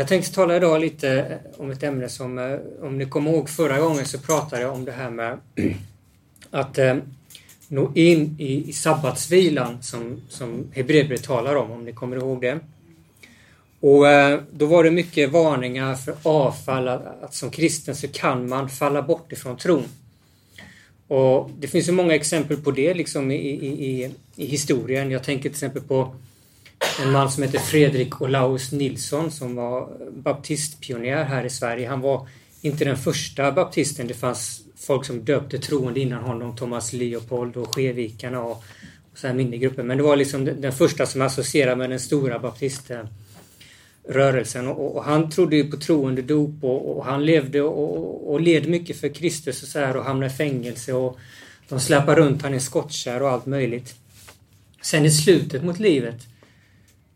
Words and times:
Jag 0.00 0.08
tänkte 0.08 0.34
tala 0.34 0.56
idag 0.56 0.80
lite 0.80 1.10
eh, 1.10 1.60
om 1.60 1.70
ett 1.70 1.82
ämne 1.82 2.08
som, 2.08 2.38
eh, 2.38 2.58
om 2.82 2.98
ni 2.98 3.06
kommer 3.06 3.30
ihåg 3.30 3.50
förra 3.50 3.78
gången 3.78 4.06
så 4.06 4.18
pratade 4.18 4.62
jag 4.62 4.72
om 4.72 4.84
det 4.84 4.92
här 4.92 5.10
med 5.10 5.38
att 6.50 6.78
eh, 6.78 6.96
nå 7.68 7.92
in 7.94 8.36
i, 8.38 8.68
i 8.68 8.72
sabbatsvilan 8.72 9.82
som, 9.82 10.20
som 10.28 10.66
Hebreerbrevet 10.72 11.24
talar 11.24 11.56
om, 11.56 11.70
om 11.70 11.84
ni 11.84 11.92
kommer 11.92 12.16
ihåg 12.16 12.40
det. 12.40 12.58
Och 13.80 14.08
eh, 14.08 14.40
då 14.52 14.66
var 14.66 14.84
det 14.84 14.90
mycket 14.90 15.30
varningar 15.30 15.94
för 15.94 16.14
avfall, 16.22 16.88
att, 16.88 17.22
att 17.22 17.34
som 17.34 17.50
kristen 17.50 17.96
så 17.96 18.08
kan 18.08 18.48
man 18.48 18.68
falla 18.68 19.02
bort 19.02 19.32
ifrån 19.32 19.56
tron. 19.56 19.84
Och 21.08 21.50
Det 21.58 21.68
finns 21.68 21.88
ju 21.88 21.92
många 21.92 22.14
exempel 22.14 22.56
på 22.56 22.70
det 22.70 22.94
liksom 22.94 23.30
i, 23.30 23.36
i, 23.36 23.66
i, 23.90 24.10
i 24.36 24.46
historien. 24.46 25.10
Jag 25.10 25.24
tänker 25.24 25.42
till 25.42 25.50
exempel 25.50 25.82
på 25.82 26.14
en 27.02 27.12
man 27.12 27.30
som 27.30 27.42
heter 27.42 27.58
Fredrik 27.58 28.22
Olaus 28.22 28.72
Nilsson 28.72 29.30
som 29.30 29.54
var 29.54 29.88
baptistpionjär 30.12 31.24
här 31.24 31.44
i 31.44 31.50
Sverige. 31.50 31.88
Han 31.88 32.00
var 32.00 32.28
inte 32.60 32.84
den 32.84 32.96
första 32.96 33.52
baptisten. 33.52 34.06
Det 34.06 34.14
fanns 34.14 34.62
folk 34.76 35.04
som 35.04 35.24
döpte 35.24 35.58
troende 35.58 36.00
innan 36.00 36.22
honom. 36.22 36.56
Thomas 36.56 36.92
Leopold 36.92 37.56
och 37.56 37.74
Skevikarna 37.74 38.42
och, 38.42 38.64
och 39.12 39.18
så 39.18 39.26
här 39.26 39.34
mindre 39.34 39.58
grupper. 39.58 39.82
Men 39.82 39.96
det 39.96 40.02
var 40.02 40.16
liksom 40.16 40.44
den, 40.44 40.60
den 40.60 40.72
första 40.72 41.06
som 41.06 41.22
associerade 41.22 41.76
med 41.76 41.90
den 41.90 42.00
stora 42.00 42.38
baptiströrelsen. 42.38 44.68
Och, 44.68 44.96
och, 44.96 45.04
han 45.04 45.30
trodde 45.30 45.56
ju 45.56 45.70
på 45.70 45.76
troende 45.76 46.22
dop 46.22 46.64
och, 46.64 46.96
och 46.96 47.04
han 47.04 47.24
levde 47.24 47.62
och, 47.62 48.32
och, 48.32 48.40
led 48.40 48.68
mycket 48.68 49.00
för 49.00 49.08
Kristus 49.08 49.62
och 49.62 49.68
så 49.68 49.78
här 49.78 49.96
och 49.96 50.04
hamnade 50.04 50.32
i 50.32 50.36
fängelse 50.36 50.92
och 50.92 51.18
de 51.68 51.80
släpade 51.80 52.20
runt 52.20 52.42
han 52.42 52.54
i 52.54 52.60
skottkärr 52.60 53.22
och 53.22 53.30
allt 53.30 53.46
möjligt. 53.46 53.94
Sen 54.82 55.06
i 55.06 55.10
slutet 55.10 55.64
mot 55.64 55.78
livet 55.78 56.26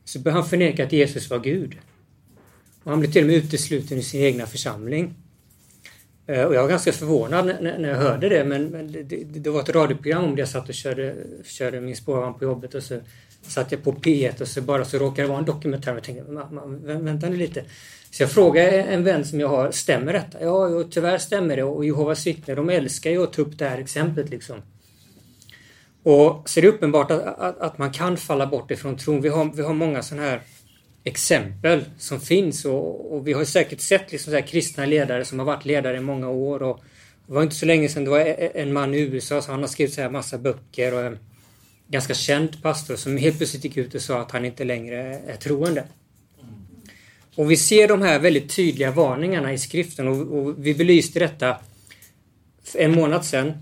så 0.04 0.18
började 0.18 0.40
han 0.40 0.48
förneka 0.48 0.84
att 0.84 0.92
Jesus 0.92 1.30
var 1.30 1.38
Gud. 1.38 1.76
Och 2.84 2.90
han 2.90 3.00
blev 3.00 3.12
till 3.12 3.22
och 3.22 3.26
med 3.26 3.36
utesluten 3.36 3.98
i 3.98 4.02
sin 4.02 4.20
egna 4.20 4.46
församling. 4.46 5.14
Eh, 6.27 6.44
och 6.44 6.55
jag 6.55 6.62
var 6.62 6.69
ganska 6.69 6.92
förvånad 6.92 7.47
när, 7.47 7.88
jag 7.88 7.97
hörde 7.97 8.28
det, 8.28 8.44
men, 8.44 8.92
det, 9.42 9.50
var 9.50 9.60
ett 9.60 9.69
radioprogram 9.69 10.25
om 10.25 10.34
det 10.34 10.41
jag 10.41 10.48
satt 10.48 10.69
och 10.69 10.75
körde, 10.75 11.14
körde 11.44 11.80
min 11.80 11.97
spårvagn 11.97 12.38
på 12.38 12.44
jobbet 12.44 12.75
och 12.75 12.82
så 12.82 13.00
satt 13.42 13.72
jag 13.72 13.82
på 13.82 13.92
P1 13.92 14.41
och 14.41 14.48
så 14.48 14.62
bara 14.62 14.84
så 14.84 14.98
råkade 14.98 15.22
det 15.22 15.28
vara 15.28 15.38
en 15.38 15.44
dokumentär 15.44 15.91
och 15.91 15.97
jag 15.97 16.05
tänkte, 16.05 16.25
vänta 16.82 17.28
nu 17.28 17.36
lite. 17.36 17.64
Så 18.10 18.22
jag 18.22 18.30
frågade 18.30 18.70
en 18.70 19.05
vän 19.05 19.25
som 19.25 19.41
jag 19.41 19.48
har, 19.48 19.70
stämmer 19.70 20.12
detta? 20.12 20.38
Ja, 20.41 20.69
jo, 20.69 20.84
tyvärr 20.84 21.19
stämmer 21.19 21.56
det 21.56 21.62
och 21.62 21.84
Jehovas 21.84 22.27
vittnen, 22.27 22.56
de 22.56 22.70
älskar 22.70 23.10
ju 23.10 23.22
att 23.22 23.32
ta 23.32 23.42
upp 23.42 23.58
det 23.58 23.69
här 23.69 23.78
exemplet 23.78 24.30
liksom. 24.30 24.62
Och 26.05 26.48
så 26.48 26.60
är 26.60 26.62
det 26.62 26.69
uppenbart 26.69 27.10
att, 27.10 27.38
att, 27.38 27.60
att, 27.60 27.78
man 27.78 27.92
kan 27.92 28.16
falla 28.16 28.47
bort 28.47 28.70
ifrån 28.70 28.97
tron. 28.97 29.20
Vi 29.20 29.28
har, 29.28 29.50
vi 29.55 29.62
har 29.62 29.74
många 29.74 30.02
sådana 30.02 30.27
här 30.27 30.41
exempel 31.05 31.84
som 31.98 32.20
finns 32.20 32.64
och, 32.64 33.14
och 33.14 33.28
vi 33.28 33.33
har 33.33 33.44
säkert 33.44 33.80
sett 33.80 34.12
liksom 34.12 34.32
så 34.32 34.42
kristna 34.42 34.86
ledare 34.86 35.25
som 35.25 35.38
har 35.38 35.47
varit 35.47 35.64
ledare 35.64 35.97
i 35.97 36.00
många 36.00 36.28
år. 36.28 36.62
Och 36.62 36.80
det 37.27 37.32
var 37.32 37.42
inte 37.42 37.55
så 37.55 37.66
länge 37.66 37.88
sedan 37.88 38.05
det 38.05 38.10
var 38.10 38.19
e, 38.19 38.36
e, 38.38 38.62
en 38.62 38.72
man 38.72 38.94
i 38.94 38.98
USA, 38.98 39.42
så 39.42 39.50
han 39.50 39.60
har 39.60 39.69
skrivit 39.69 39.94
så 39.94 40.00
här 40.00 40.10
massa 40.10 40.38
böcker 40.38 40.94
och 40.94 41.00
en 41.00 41.19
ganska 41.88 42.14
känd 42.14 42.62
pastor 42.62 42.97
som 42.97 43.16
helt 43.16 43.38
plötsligt 43.38 43.64
gick 43.64 43.77
ut 43.77 43.94
och 43.94 44.02
sa 44.02 44.20
att 44.20 44.30
han 44.30 44.44
inte 44.44 44.64
längre 44.64 45.20
är 45.27 45.36
troende. 45.36 45.84
Och 47.36 47.50
vi 47.50 47.56
ser 47.56 47.88
de 47.88 48.02
här 48.02 48.19
väldigt 48.19 48.56
tydliga 48.56 48.91
varningarna 48.91 49.52
i 49.52 49.58
skriften 49.58 50.08
och, 50.08 50.38
och 50.38 50.55
vi 50.66 50.75
belyste 50.75 51.19
detta 51.19 51.56
för 52.64 52.78
en 52.78 52.94
månad 52.94 53.25
sedan 53.25 53.52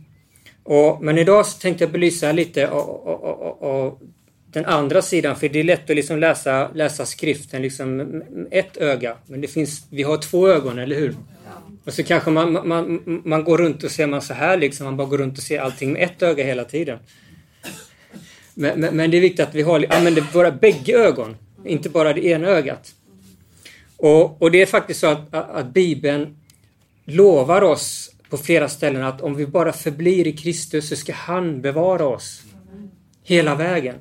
och, 0.65 1.03
men 1.03 1.19
idag 1.19 1.47
så 1.47 1.59
tänkte 1.59 1.85
jag 1.85 1.93
belysa 1.93 2.33
lite 2.33 2.69
av 2.71 3.99
den 4.47 4.65
andra 4.65 5.03
sidan, 5.03 5.37
för 5.37 5.49
det 5.49 5.61
är 5.61 5.65
lätt 5.65 5.91
att 5.91 5.97
liksom 5.97 6.19
läsa, 6.19 6.71
läsa 6.75 7.07
skriften 7.07 7.63
liksom 7.63 8.23
ett 8.51 8.77
öga. 8.77 9.17
Men 9.27 9.41
det 9.41 9.49
finns, 9.49 9.87
vi 9.91 10.03
har 10.03 10.17
två 10.17 10.49
ögon, 10.49 10.79
eller 10.79 10.97
hur? 10.97 11.15
Och 11.85 11.95
så 11.95 12.03
kanske 12.03 12.31
man, 12.31 12.69
man, 12.69 13.01
man 13.25 13.45
går 13.45 13.59
runt 13.59 13.85
och 13.85 13.91
ser 13.91 14.07
man 14.07 14.23
så 14.23 14.35
här 14.35 14.57
liksom, 14.57 14.85
man 14.85 14.97
bara 14.97 15.09
går 15.09 15.19
runt 15.19 15.39
och 15.39 15.45
ser 15.45 15.61
allting 15.61 15.93
med 15.93 16.03
ett 16.03 16.23
öga 16.23 16.45
hela 16.45 16.65
tiden. 16.65 16.99
Men, 18.55 18.81
men, 18.81 18.97
men 18.97 19.11
det 19.11 19.17
är 19.17 19.21
viktigt 19.21 19.47
att 19.47 19.55
vi 19.55 19.63
har, 19.63 19.87
använder 19.91 20.25
våra 20.33 20.51
bägge 20.51 20.93
ögon, 20.93 21.37
inte 21.65 21.89
bara 21.89 22.13
det 22.13 22.27
ena 22.27 22.49
ögat. 22.49 22.95
Och, 23.97 24.43
och 24.43 24.51
det 24.51 24.63
är 24.63 24.67
faktiskt 24.67 25.01
så 25.01 25.07
att, 25.07 25.35
att, 25.35 25.51
att 25.51 25.67
Bibeln 25.67 26.37
lovar 27.05 27.63
oss 27.63 28.11
på 28.33 28.39
flera 28.39 28.69
ställen 28.69 29.03
att 29.03 29.21
om 29.21 29.35
vi 29.35 29.47
bara 29.47 29.73
förblir 29.73 30.27
i 30.27 30.33
Kristus 30.33 30.89
så 30.89 30.97
ska 30.97 31.13
han 31.13 31.61
bevara 31.61 32.07
oss 32.07 32.43
hela 33.23 33.55
vägen. 33.55 33.97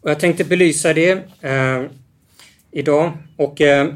Och 0.00 0.10
jag 0.10 0.20
tänkte 0.20 0.44
belysa 0.44 0.92
det 0.92 1.10
eh, 1.40 1.82
idag. 2.70 3.12
Och 3.36 3.60
eh, 3.60 3.92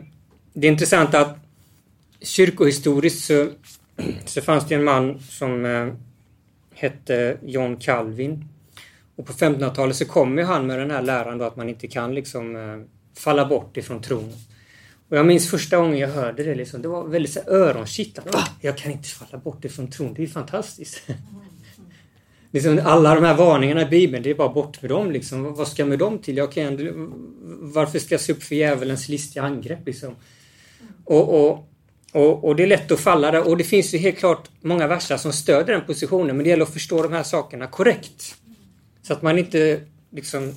det 0.53 0.67
är 0.67 0.73
intressant 0.73 1.15
att 1.15 1.39
kyrkohistoriskt 2.21 3.25
så, 3.25 3.49
så 4.25 4.41
fanns 4.41 4.69
det 4.69 4.75
en 4.75 4.85
man 4.85 5.21
som 5.21 5.65
eh, 5.65 5.89
hette 6.75 7.37
John 7.43 7.77
Calvin. 7.77 8.49
Och 9.17 9.27
på 9.27 9.33
1500-talet 9.33 9.97
så 9.97 10.05
kom 10.05 10.39
ju 10.39 10.45
han 10.45 10.67
med 10.67 10.79
den 10.79 10.91
här 10.91 11.03
läran 11.03 11.39
då 11.39 11.45
att 11.45 11.57
man 11.57 11.69
inte 11.69 11.89
kan 11.89 12.15
liksom 12.15 12.57
eh, 12.57 12.87
falla 13.19 13.47
bort 13.47 13.77
ifrån 13.77 14.03
tron. 14.03 14.33
Och 15.09 15.17
jag 15.17 15.27
minns 15.27 15.51
första 15.51 15.77
gången 15.77 15.99
jag 15.99 16.09
hörde 16.09 16.43
det, 16.43 16.55
liksom, 16.55 16.83
det 16.83 16.89
var 16.89 17.05
väldigt 17.05 17.33
så 17.33 17.41
öronkittlande. 17.47 18.33
Va? 18.33 18.39
Ah, 18.39 18.49
jag 18.61 18.79
kan 18.79 18.93
inte 18.93 19.09
falla 19.09 19.39
bort 19.39 19.65
ifrån 19.65 19.91
tron, 19.91 20.15
det 20.15 20.23
är 20.23 20.27
fantastiskt. 20.27 21.03
liksom, 22.51 22.81
alla 22.85 23.15
de 23.15 23.25
här 23.25 23.35
varningarna 23.35 23.83
i 23.83 23.87
Bibeln, 23.87 24.23
det 24.23 24.31
är 24.31 24.35
bara 24.35 24.49
bort 24.49 24.83
med 24.83 24.91
dem. 24.91 25.11
Liksom. 25.11 25.55
Vad 25.55 25.69
ska 25.69 25.83
jag 25.83 25.89
med 25.89 25.99
dem 25.99 26.19
till? 26.19 26.37
Jag 26.37 26.53
kan, 26.53 26.77
varför 27.61 27.99
ska 27.99 28.15
jag 28.15 28.21
se 28.21 28.33
upp 28.33 28.43
för 28.43 28.55
djävulens 28.55 29.09
listiga 29.09 29.43
angrepp? 29.43 29.87
Liksom? 29.87 30.15
Och, 31.05 31.47
och, 31.47 31.69
och, 32.13 32.45
och, 32.45 32.57
det 32.57 32.63
är 32.63 32.67
lätt 32.67 32.93
att 32.93 33.01
falla 33.01 33.31
där. 33.31 33.49
Och 33.49 33.57
det 33.57 33.65
finns 33.65 33.95
ju 33.95 33.99
helt 33.99 34.19
klart 34.19 34.51
många 34.61 34.87
verser 34.87 35.17
som 35.17 35.33
stöder 35.33 35.73
den 35.73 35.87
positionen. 35.87 36.37
Men 36.37 36.45
det 36.45 36.51
gäller 36.51 36.63
att 36.63 36.73
förstå 36.73 37.03
de 37.03 37.13
här 37.13 37.23
sakerna 37.23 37.67
korrekt. 37.67 38.35
Så 39.03 39.13
att 39.13 39.23
man 39.23 39.39
inte 39.39 39.81
liksom 40.11 40.55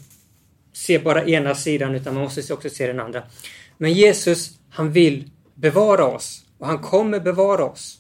ser 0.74 1.00
bara 1.00 1.26
ena 1.26 1.56
sidan 1.56 1.96
utan 1.96 2.14
man 2.14 2.24
måste 2.24 2.54
också 2.54 2.70
se 2.70 2.88
den 2.88 3.00
andra. 3.00 3.24
Men 3.82 3.94
Jesus, 3.94 4.60
han 4.70 4.92
vill 4.92 5.30
bevara 5.56 6.06
oss 6.06 6.46
och 6.58 6.68
han 6.68 6.80
kommer 6.80 7.20
bevara 7.20 7.66
oss. 7.66 8.00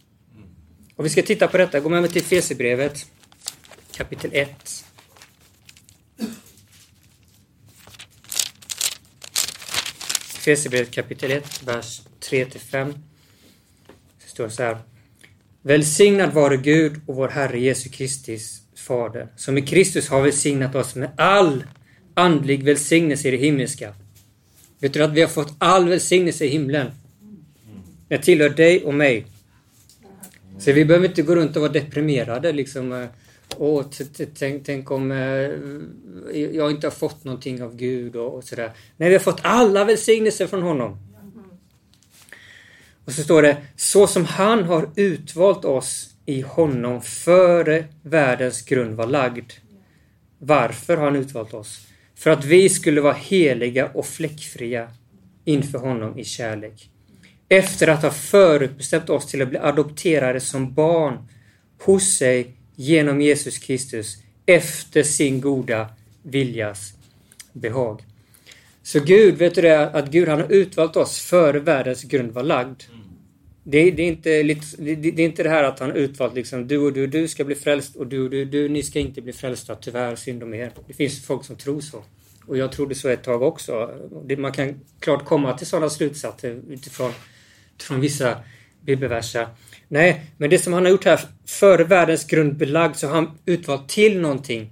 Och 0.95 1.05
vi 1.05 1.09
ska 1.09 1.21
titta 1.21 1.47
på 1.47 1.57
detta. 1.57 1.79
Gå 1.79 1.89
med 1.89 2.01
mig 2.01 2.11
till 2.11 2.23
Fesebrevet 2.23 3.05
kapitel 3.91 4.31
1. 4.33 4.85
Fesebrevet 10.23 10.91
kapitel 10.91 11.31
1, 11.31 11.63
vers 11.63 12.01
3-5. 12.29 12.93
Det 14.23 14.29
står 14.29 14.49
så 14.49 14.63
här. 14.63 14.77
Välsignad 15.61 16.33
vare 16.33 16.57
Gud 16.57 17.01
och 17.05 17.15
vår 17.15 17.27
Herre 17.27 17.59
Jesu 17.59 17.89
Kristus 17.89 18.61
Fader, 18.75 19.27
som 19.35 19.57
i 19.57 19.61
Kristus 19.61 20.09
har 20.09 20.21
välsignat 20.21 20.75
oss 20.75 20.95
med 20.95 21.09
all 21.17 21.63
andlig 22.13 22.63
välsignelse 22.63 23.27
i 23.27 23.31
det 23.31 23.37
himmelska 23.37 23.93
Vet 24.79 24.93
du 24.93 25.03
att 25.03 25.13
vi 25.13 25.21
har 25.21 25.27
fått 25.27 25.53
all 25.57 25.89
välsignelse 25.89 26.45
i 26.45 26.49
himlen? 26.49 26.91
Den 28.07 28.21
tillhör 28.21 28.49
dig 28.49 28.83
och 28.83 28.93
mig. 28.93 29.25
Så 30.59 30.71
vi 30.71 30.85
behöver 30.85 31.07
inte 31.07 31.21
gå 31.21 31.35
runt 31.35 31.55
och 31.55 31.61
vara 31.61 31.71
deprimerade 31.71 32.51
liksom. 32.51 32.93
Eh, 32.93 33.07
åh, 33.57 33.85
tänk, 34.39 34.65
tänk 34.65 34.91
om 34.91 35.11
eh, 35.11 35.17
jag 36.55 36.71
inte 36.71 36.87
har 36.87 36.91
fått 36.91 37.23
någonting 37.23 37.63
av 37.63 37.75
Gud 37.75 38.15
och, 38.15 38.35
och 38.35 38.43
sådär. 38.43 38.71
Nej, 38.97 39.09
vi 39.09 39.15
har 39.15 39.19
fått 39.19 39.39
alla 39.41 39.85
välsignelser 39.85 40.47
från 40.47 40.61
honom. 40.61 40.97
Och 43.05 43.13
så 43.13 43.23
står 43.23 43.41
det, 43.41 43.57
så 43.75 44.07
som 44.07 44.25
han 44.25 44.63
har 44.63 44.89
utvalt 44.95 45.65
oss 45.65 46.09
i 46.25 46.41
honom 46.41 47.01
före 47.01 47.85
världens 48.01 48.61
grund 48.61 48.95
var 48.95 49.07
lagd. 49.07 49.51
Varför 50.39 50.97
har 50.97 51.05
han 51.05 51.15
utvalt 51.15 51.53
oss? 51.53 51.88
För 52.19 52.29
att 52.29 52.45
vi 52.45 52.69
skulle 52.69 53.01
vara 53.01 53.13
heliga 53.13 53.87
och 53.87 54.05
fläckfria 54.05 54.91
inför 55.45 55.79
honom 55.79 56.19
i 56.19 56.23
kärlek. 56.23 56.89
Efter 57.49 57.87
att 57.87 58.01
ha 58.01 58.11
förutbestämt 58.11 59.09
oss 59.09 59.27
till 59.27 59.41
att 59.41 59.49
bli 59.49 59.57
adopterade 59.57 60.39
som 60.39 60.73
barn 60.73 61.27
hos 61.81 62.03
sig 62.03 62.53
genom 62.75 63.21
Jesus 63.21 63.57
Kristus 63.57 64.17
efter 64.45 65.03
sin 65.03 65.41
goda 65.41 65.89
viljas 66.23 66.93
behag. 67.53 68.03
Så 68.83 68.99
Gud, 68.99 69.37
vet 69.37 69.55
du 69.55 69.61
det, 69.61 69.89
att 69.89 70.11
Gud 70.11 70.27
han 70.27 70.41
har 70.41 70.51
utvalt 70.51 70.95
oss 70.95 71.19
före 71.19 71.59
världens 71.59 72.03
grund 72.03 72.31
var 72.31 72.43
lagd. 72.43 72.83
Det, 73.63 73.91
det, 73.91 74.03
är 74.03 74.07
inte, 74.07 74.43
det, 74.77 74.95
det, 74.95 75.21
är 75.21 75.25
inte 75.25 75.43
det 75.43 75.49
här 75.49 75.63
att 75.63 75.79
han 75.79 75.91
utvalt 75.91 76.33
liksom 76.33 76.67
du 76.67 76.77
och 76.77 76.93
du, 76.93 77.07
du 77.07 77.27
ska 77.27 77.43
bli 77.43 77.55
frälst 77.55 77.95
och 77.95 78.07
du 78.07 78.23
och 78.23 78.29
du, 78.29 78.45
du, 78.45 78.69
ni 78.69 78.83
ska 78.83 78.99
inte 78.99 79.21
bli 79.21 79.33
frälsta, 79.33 79.75
tyvärr, 79.75 80.15
synd 80.15 80.43
om 80.43 80.53
er. 80.53 80.71
Det 80.87 80.93
finns 80.93 81.25
folk 81.25 81.45
som 81.45 81.55
tror 81.55 81.81
så. 81.81 82.03
Och 82.45 82.57
jag 82.57 82.71
trodde 82.71 82.95
så 82.95 83.09
ett 83.09 83.23
tag 83.23 83.41
också. 83.41 83.91
Man 84.37 84.51
kan 84.51 84.79
klart 84.99 85.25
komma 85.25 85.57
till 85.57 85.67
sådana 85.67 85.89
slutsatser 85.89 86.61
utifrån, 86.69 87.11
utifrån 87.75 88.01
vissa 88.01 88.37
bibelverser. 88.81 89.47
Nej, 89.87 90.25
men 90.37 90.49
det 90.49 90.57
som 90.57 90.73
han 90.73 90.83
har 90.83 90.91
gjort 90.91 91.05
här, 91.05 91.19
före 91.45 91.83
världens 91.83 92.25
grund 92.25 92.57
belagd, 92.57 92.95
så 92.95 93.07
har 93.07 93.15
han 93.15 93.31
utvalt 93.45 93.89
till 93.89 94.21
någonting. 94.21 94.71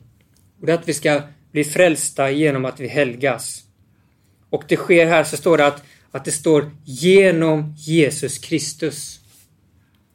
Och 0.59 0.65
det 0.65 0.71
är 0.71 0.77
att 0.77 0.87
vi 0.87 0.93
ska 0.93 1.21
bli 1.51 1.63
frälsta 1.63 2.31
genom 2.31 2.65
att 2.65 2.79
vi 2.79 2.87
helgas. 2.87 3.63
Och 4.49 4.63
det 4.67 4.75
sker 4.75 5.05
här, 5.05 5.23
så 5.23 5.37
står 5.37 5.57
det 5.57 5.67
att, 5.67 5.83
att 6.11 6.25
det 6.25 6.31
står 6.31 6.71
genom 6.85 7.73
Jesus 7.77 8.37
Kristus. 8.37 9.19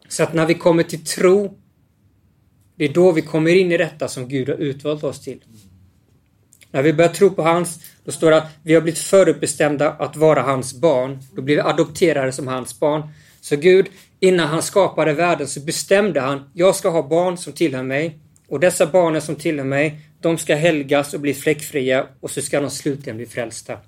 Så 0.09 0.23
att 0.23 0.35
när 0.35 0.47
vi 0.47 0.55
kommer 0.55 0.83
till 0.83 1.05
tro, 1.05 1.59
det 2.77 2.85
är 2.85 2.93
då 2.93 3.13
vi 3.13 3.23
kommer 3.23 3.55
in 3.55 3.73
i 3.73 3.77
detta 3.77 4.09
som 4.09 4.29
Gud 4.29 4.49
har 4.49 4.57
utvalt 4.57 5.05
oss 5.05 5.21
till. 5.21 5.45
När 6.71 6.83
vi 6.83 6.93
börjar 6.93 7.13
tro 7.13 7.31
på 7.31 7.43
hans, 7.43 7.79
då 8.05 8.13
står 8.13 8.31
det 8.31 8.37
att 8.37 8.49
vi 8.63 8.75
har 8.75 8.81
blivit 8.81 9.01
förutbestämda 9.01 9.91
att 9.91 10.17
vara 10.17 10.43
hans 10.43 10.75
barn. 10.75 11.19
Då 11.35 11.43
blir 11.43 11.55
vi 11.55 11.61
adopterade 11.61 12.33
som 12.33 12.49
hans 12.49 12.81
barn. 12.81 13.03
Så 13.41 13.57
Gud, 13.57 13.87
innan 14.21 14.49
han 14.49 14.63
skapade 14.63 15.13
världen 15.13 15.49
så 15.49 15.61
bestämde 15.61 16.21
han, 16.21 16.51
jag 16.55 16.77
ska 16.77 16.89
ha 16.89 17.09
barn 17.09 17.37
som 17.37 17.53
tillhör 17.53 17.83
mig. 17.83 18.19
Och 18.49 18.61
dessa 18.61 18.87
barnen 18.87 19.23
som 19.23 19.37
tillhör 19.37 19.65
mig, 19.65 20.01
de 20.21 20.39
ska 20.39 20.55
helgas 20.55 21.15
och 21.15 21.21
bli 21.21 21.35
fläckfria 21.35 22.07
och 22.21 22.31
så 22.31 22.43
ska 22.43 22.61
de 22.61 22.71
slutligen 22.71 23.17
bli 23.17 23.27
frälsta. 23.27 23.79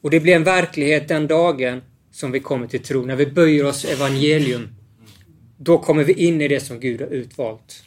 Och 0.00 0.10
det 0.10 0.20
blir 0.20 0.34
en 0.34 0.44
verklighet 0.44 1.08
den 1.08 1.26
dagen 1.26 1.82
som 2.10 2.32
vi 2.32 2.40
kommer 2.40 2.66
till 2.66 2.82
tro, 2.82 3.06
när 3.06 3.16
vi 3.16 3.26
böjer 3.26 3.64
oss 3.64 3.84
evangelium. 3.84 4.68
Då 5.56 5.78
kommer 5.78 6.04
vi 6.04 6.12
in 6.12 6.40
i 6.40 6.48
det 6.48 6.60
som 6.60 6.80
Gud 6.80 7.00
har 7.00 7.08
utvalt. 7.08 7.82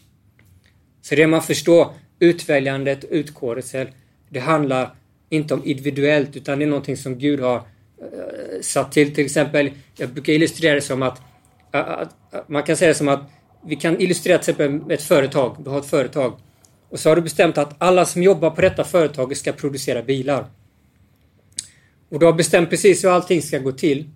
Så 1.01 1.15
det 1.15 1.27
man 1.27 1.41
förstår, 1.41 1.87
utväljandet, 2.19 3.03
utkårelsen, 3.03 3.87
det 4.29 4.39
handlar 4.39 4.95
inte 5.29 5.53
om 5.53 5.65
individuellt 5.65 6.35
utan 6.35 6.59
det 6.59 6.65
är 6.65 6.69
någonting 6.69 6.97
som 6.97 7.19
Gud 7.19 7.39
har 7.39 7.55
uh, 7.57 8.61
satt 8.61 8.91
till. 8.91 9.15
Till 9.15 9.25
exempel, 9.25 9.71
jag 9.97 10.09
brukar 10.09 10.33
illustrera 10.33 10.75
det 10.75 10.81
som 10.81 11.01
att, 11.01 11.21
uh, 11.75 11.81
uh, 11.81 12.07
man 12.47 12.63
kan 12.63 12.77
säga 12.77 12.87
det 12.89 12.95
som 12.95 13.07
att 13.07 13.29
vi 13.65 13.75
kan 13.75 14.01
illustrera 14.01 14.37
till 14.37 14.51
exempel 14.51 14.71
med 14.71 14.91
ett 14.91 15.03
företag. 15.03 15.55
Du 15.63 15.69
har 15.69 15.79
ett 15.79 15.85
företag 15.85 16.39
och 16.89 16.99
så 16.99 17.09
har 17.09 17.15
du 17.15 17.21
bestämt 17.21 17.57
att 17.57 17.75
alla 17.77 18.05
som 18.05 18.23
jobbar 18.23 18.49
på 18.49 18.61
detta 18.61 18.83
företag 18.83 19.37
ska 19.37 19.51
producera 19.51 20.01
bilar. 20.01 20.45
Och 22.13 22.19
du 22.19 22.25
har 22.25 22.33
bestämt 22.33 22.69
precis 22.69 23.03
hur 23.03 23.09
allting 23.09 23.41
ska 23.41 23.59
gå 23.59 23.71
till. 23.71 24.09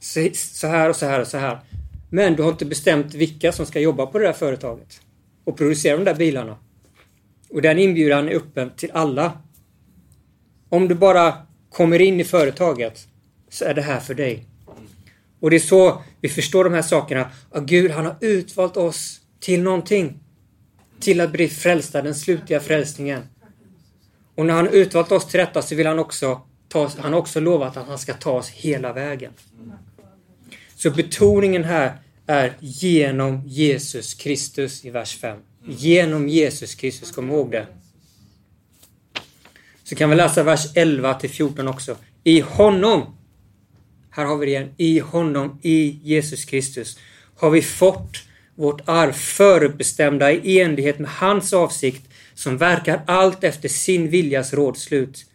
Så 0.00 0.66
här 0.66 0.90
och 0.90 0.96
så 0.96 1.06
här 1.06 1.20
och 1.20 1.26
så 1.26 1.38
här. 1.38 1.60
Men 2.10 2.36
du 2.36 2.42
har 2.42 2.50
inte 2.50 2.64
bestämt 2.64 3.14
vilka 3.14 3.52
som 3.52 3.66
ska 3.66 3.80
jobba 3.80 4.06
på 4.06 4.18
det 4.18 4.26
där 4.26 4.32
företaget 4.32 5.00
och 5.44 5.56
producera 5.56 5.96
de 5.96 6.04
där 6.04 6.14
bilarna. 6.14 6.56
Och 7.50 7.62
den 7.62 7.78
inbjudan 7.78 8.28
är 8.28 8.34
öppen 8.34 8.70
till 8.76 8.90
alla. 8.94 9.32
Om 10.68 10.88
du 10.88 10.94
bara 10.94 11.34
kommer 11.70 12.00
in 12.00 12.20
i 12.20 12.24
företaget 12.24 13.08
så 13.48 13.64
är 13.64 13.74
det 13.74 13.82
här 13.82 14.00
för 14.00 14.14
dig. 14.14 14.46
Och 15.40 15.50
det 15.50 15.56
är 15.56 15.60
så 15.60 16.02
vi 16.20 16.28
förstår 16.28 16.64
de 16.64 16.72
här 16.72 16.82
sakerna. 16.82 17.30
Att 17.50 17.64
Gud 17.64 17.90
han 17.90 18.04
har 18.04 18.16
utvalt 18.20 18.76
oss 18.76 19.20
till 19.40 19.62
någonting. 19.62 20.20
Till 21.00 21.20
att 21.20 21.32
bli 21.32 21.48
frälsta, 21.48 22.02
den 22.02 22.14
slutliga 22.14 22.60
frälsningen. 22.60 23.22
Och 24.34 24.46
när 24.46 24.54
han 24.54 24.66
har 24.66 24.72
utvalt 24.72 25.12
oss 25.12 25.26
till 25.26 25.40
detta 25.40 25.62
så 25.62 25.74
vill 25.74 25.86
han 25.86 25.98
också 25.98 26.40
tas, 26.68 26.96
han 26.96 27.12
har 27.12 27.20
också 27.20 27.40
lovat 27.40 27.76
att 27.76 27.86
han 27.86 27.98
ska 27.98 28.14
ta 28.14 28.30
oss 28.30 28.48
hela 28.48 28.92
vägen. 28.92 29.32
Så 30.76 30.90
betoningen 30.90 31.64
här 31.64 31.98
är 32.26 32.56
genom 32.60 33.42
Jesus 33.46 34.14
Kristus 34.14 34.84
i 34.84 34.90
vers 34.90 35.18
5. 35.18 35.38
Genom 35.66 36.28
Jesus 36.28 36.74
Kristus, 36.74 37.10
kom 37.10 37.30
ihåg 37.30 37.50
det. 37.50 37.66
Så 39.84 39.94
kan 39.94 40.10
vi 40.10 40.16
läsa 40.16 40.42
vers 40.42 40.76
11 40.76 41.14
till 41.14 41.30
14 41.30 41.68
också. 41.68 41.96
I 42.24 42.40
honom, 42.40 43.16
här 44.10 44.24
har 44.24 44.36
vi 44.36 44.46
det 44.46 44.52
igen, 44.52 44.70
i 44.76 44.98
honom, 44.98 45.58
i 45.62 46.00
Jesus 46.02 46.44
Kristus, 46.44 46.98
har 47.36 47.50
vi 47.50 47.62
fått 47.62 48.16
vårt 48.54 48.88
arv 48.88 49.12
förutbestämda 49.12 50.32
i 50.32 50.60
enlighet 50.60 50.98
med 50.98 51.10
hans 51.10 51.52
avsikt 51.52 52.08
som 52.34 52.56
verkar 52.56 53.02
allt 53.06 53.44
efter 53.44 53.68
sin 53.68 54.10
viljas 54.10 54.52
rådslut. 54.52 55.26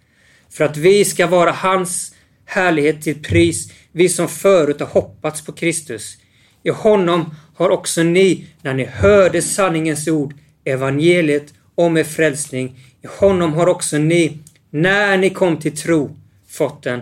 För 0.49 0.63
att 0.63 0.77
vi 0.77 1.05
ska 1.05 1.27
vara 1.27 1.51
hans 1.51 2.15
härlighet 2.45 3.01
till 3.01 3.23
pris, 3.23 3.71
vi 3.91 4.09
som 4.09 4.27
förut 4.27 4.79
har 4.79 4.87
hoppats 4.87 5.45
på 5.45 5.51
Kristus. 5.51 6.17
I 6.63 6.69
honom 6.69 7.35
har 7.55 7.69
också 7.69 8.03
ni, 8.03 8.47
när 8.61 8.73
ni 8.73 8.85
hörde 8.85 9.41
sanningens 9.41 10.07
ord, 10.07 10.33
evangeliet 10.63 11.53
om 11.75 11.97
er 11.97 12.03
frälsning, 12.03 12.79
i 13.01 13.07
honom 13.19 13.53
har 13.53 13.67
också 13.67 13.97
ni, 13.97 14.37
när 14.69 15.17
ni 15.17 15.29
kom 15.29 15.57
till 15.57 15.77
tro, 15.77 16.15
fått 16.47 16.83
den 16.83 17.01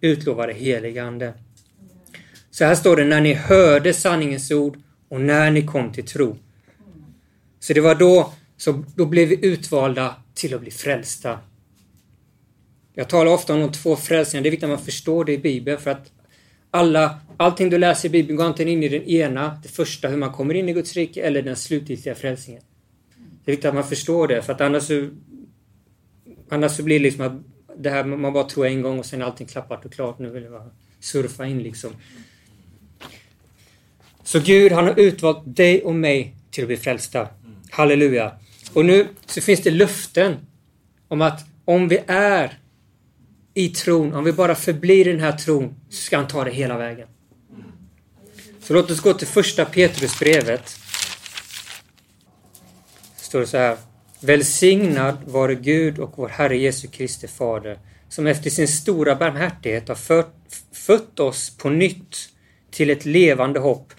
utlovade 0.00 0.52
helige 0.52 1.04
Ande. 1.04 1.34
Så 2.50 2.64
här 2.64 2.74
står 2.74 2.96
det, 2.96 3.04
när 3.04 3.20
ni 3.20 3.34
hörde 3.34 3.92
sanningens 3.92 4.50
ord 4.50 4.78
och 5.08 5.20
när 5.20 5.50
ni 5.50 5.66
kom 5.66 5.92
till 5.92 6.06
tro. 6.06 6.36
Så 7.60 7.72
det 7.72 7.80
var 7.80 7.94
då, 7.94 8.32
så 8.56 8.84
då 8.94 9.06
blev 9.06 9.28
vi 9.28 9.46
utvalda 9.46 10.14
till 10.34 10.54
att 10.54 10.60
bli 10.60 10.70
frälsta. 10.70 11.38
Jag 12.98 13.08
talar 13.08 13.32
ofta 13.32 13.54
om 13.54 13.60
de 13.60 13.72
två 13.72 13.96
frälsningarna. 13.96 14.42
Det 14.42 14.48
är 14.48 14.50
viktigt 14.50 14.64
att 14.64 14.70
man 14.70 14.84
förstår 14.84 15.24
det 15.24 15.32
i 15.32 15.38
Bibeln 15.38 15.80
för 15.80 15.90
att 15.90 16.12
alla, 16.70 17.20
allting 17.36 17.70
du 17.70 17.78
läser 17.78 18.08
i 18.08 18.10
Bibeln 18.10 18.36
går 18.36 18.44
antingen 18.44 18.72
in 18.72 18.82
i 18.82 18.88
den 18.88 19.02
ena, 19.02 19.60
det 19.62 19.68
första 19.68 20.08
hur 20.08 20.16
man 20.16 20.32
kommer 20.32 20.54
in 20.54 20.68
i 20.68 20.72
Guds 20.72 20.94
rike, 20.94 21.22
eller 21.22 21.42
den 21.42 21.56
slutgiltiga 21.56 22.14
frälsningen. 22.14 22.62
Det 23.44 23.50
är 23.50 23.52
viktigt 23.52 23.68
att 23.68 23.74
man 23.74 23.84
förstår 23.84 24.28
det 24.28 24.42
för 24.42 24.52
att 24.52 24.60
annars 24.60 24.82
så, 24.82 25.08
annars 26.48 26.72
så 26.72 26.82
blir 26.82 26.98
det 26.98 27.02
liksom 27.02 27.24
att 27.24 27.32
det 27.82 27.90
här 27.90 28.04
man 28.04 28.32
bara 28.32 28.44
tror 28.44 28.66
en 28.66 28.82
gång 28.82 28.98
och 28.98 29.06
sen 29.06 29.22
är 29.22 29.26
allting 29.26 29.46
klappat 29.46 29.84
och 29.84 29.92
klart. 29.92 30.18
Nu 30.18 30.30
vill 30.30 30.42
jag 30.42 30.52
bara 30.52 30.70
surfa 31.00 31.46
in 31.46 31.62
liksom. 31.62 31.90
Så 34.24 34.40
Gud 34.40 34.72
han 34.72 34.84
har 34.84 35.00
utvalt 35.00 35.42
dig 35.44 35.82
och 35.82 35.94
mig 35.94 36.34
till 36.50 36.64
att 36.64 36.68
bli 36.68 36.76
frälsta. 36.76 37.28
Halleluja. 37.70 38.32
Och 38.72 38.84
nu 38.84 39.06
så 39.26 39.40
finns 39.40 39.62
det 39.62 39.70
löften 39.70 40.36
om 41.08 41.22
att 41.22 41.46
om 41.64 41.88
vi 41.88 42.00
är 42.06 42.58
i 43.58 43.68
tron, 43.68 44.14
om 44.14 44.24
vi 44.24 44.32
bara 44.32 44.54
förblir 44.54 45.08
i 45.08 45.12
den 45.12 45.20
här 45.20 45.32
tron, 45.32 45.74
så 45.88 46.02
ska 46.02 46.16
han 46.16 46.28
ta 46.28 46.44
det 46.44 46.50
hela 46.50 46.78
vägen. 46.78 47.08
Så 48.62 48.74
låt 48.74 48.90
oss 48.90 49.00
gå 49.00 49.14
till 49.14 49.26
första 49.26 49.64
Petrusbrevet. 49.64 50.76
står 53.16 53.40
det 53.40 53.46
så 53.46 53.56
här. 53.56 53.76
Välsignad 54.20 55.18
vare 55.26 55.54
Gud 55.54 55.98
och 55.98 56.12
vår 56.16 56.28
Herre 56.28 56.58
Jesu 56.58 56.88
Kristi 56.88 57.28
Fader, 57.28 57.78
som 58.08 58.26
efter 58.26 58.50
sin 58.50 58.68
stora 58.68 59.14
barmhärtighet 59.14 59.88
har 59.88 59.94
fört, 59.94 60.34
fött 60.72 61.20
oss 61.20 61.56
på 61.56 61.70
nytt 61.70 62.16
till 62.70 62.90
ett 62.90 63.04
levande 63.04 63.60
hopp 63.60 63.92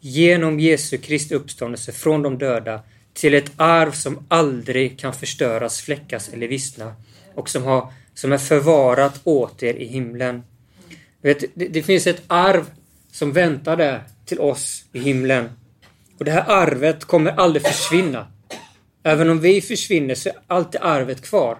genom 0.00 0.60
Jesu 0.60 0.98
Kristi 0.98 1.34
uppståndelse 1.34 1.92
från 1.92 2.22
de 2.22 2.38
döda 2.38 2.80
till 3.12 3.34
ett 3.34 3.52
arv 3.56 3.92
som 3.92 4.26
aldrig 4.28 4.98
kan 4.98 5.14
förstöras, 5.14 5.80
fläckas 5.80 6.28
eller 6.28 6.48
vissna 6.48 6.94
och 7.34 7.50
som 7.50 7.62
har 7.62 7.92
som 8.14 8.32
är 8.32 8.38
förvarat 8.38 9.20
åt 9.24 9.62
er 9.62 9.74
i 9.74 9.86
himlen. 9.86 10.42
Vet, 11.22 11.44
det, 11.54 11.68
det 11.68 11.82
finns 11.82 12.06
ett 12.06 12.22
arv 12.26 12.70
som 13.12 13.32
väntar 13.32 13.76
där 13.76 14.02
till 14.24 14.40
oss 14.40 14.84
i 14.92 14.98
himlen. 14.98 15.50
Och 16.18 16.24
det 16.24 16.30
här 16.30 16.44
arvet 16.46 17.04
kommer 17.04 17.30
aldrig 17.30 17.66
försvinna. 17.66 18.26
Även 19.02 19.30
om 19.30 19.40
vi 19.40 19.60
försvinner 19.60 20.14
så 20.14 20.28
är 20.28 20.34
alltid 20.46 20.80
arvet 20.80 21.22
kvar. 21.22 21.58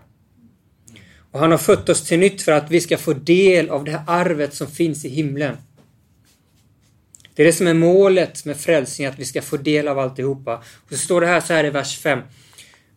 Och 1.30 1.40
han 1.40 1.50
har 1.50 1.58
fött 1.58 1.88
oss 1.88 2.04
till 2.04 2.18
nytt 2.18 2.42
för 2.42 2.52
att 2.52 2.70
vi 2.70 2.80
ska 2.80 2.98
få 2.98 3.12
del 3.12 3.70
av 3.70 3.84
det 3.84 3.90
här 3.90 4.02
arvet 4.06 4.54
som 4.54 4.66
finns 4.66 5.04
i 5.04 5.08
himlen. 5.08 5.56
Det 7.34 7.42
är 7.42 7.46
det 7.46 7.52
som 7.52 7.66
är 7.66 7.74
målet 7.74 8.44
med 8.44 8.56
frälsning, 8.56 9.06
att 9.06 9.18
vi 9.18 9.24
ska 9.24 9.42
få 9.42 9.56
del 9.56 9.88
av 9.88 9.98
alltihopa. 9.98 10.56
Och 10.56 10.90
så 10.90 10.96
står 10.96 11.20
det 11.20 11.26
här 11.26 11.40
så 11.40 11.52
här 11.52 11.64
i 11.64 11.70
vers 11.70 11.98
5. 11.98 12.20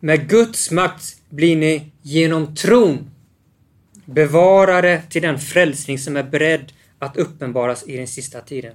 Med 0.00 0.28
Guds 0.28 0.70
makt 0.70 1.16
blir 1.28 1.56
ni 1.56 1.90
genom 2.02 2.54
tron 2.54 3.10
bevarare 4.08 5.02
till 5.08 5.22
den 5.22 5.38
frälsning 5.38 5.98
som 5.98 6.16
är 6.16 6.22
beredd 6.22 6.72
att 6.98 7.16
uppenbaras 7.16 7.84
i 7.88 7.96
den 7.96 8.06
sista 8.06 8.40
tiden. 8.40 8.74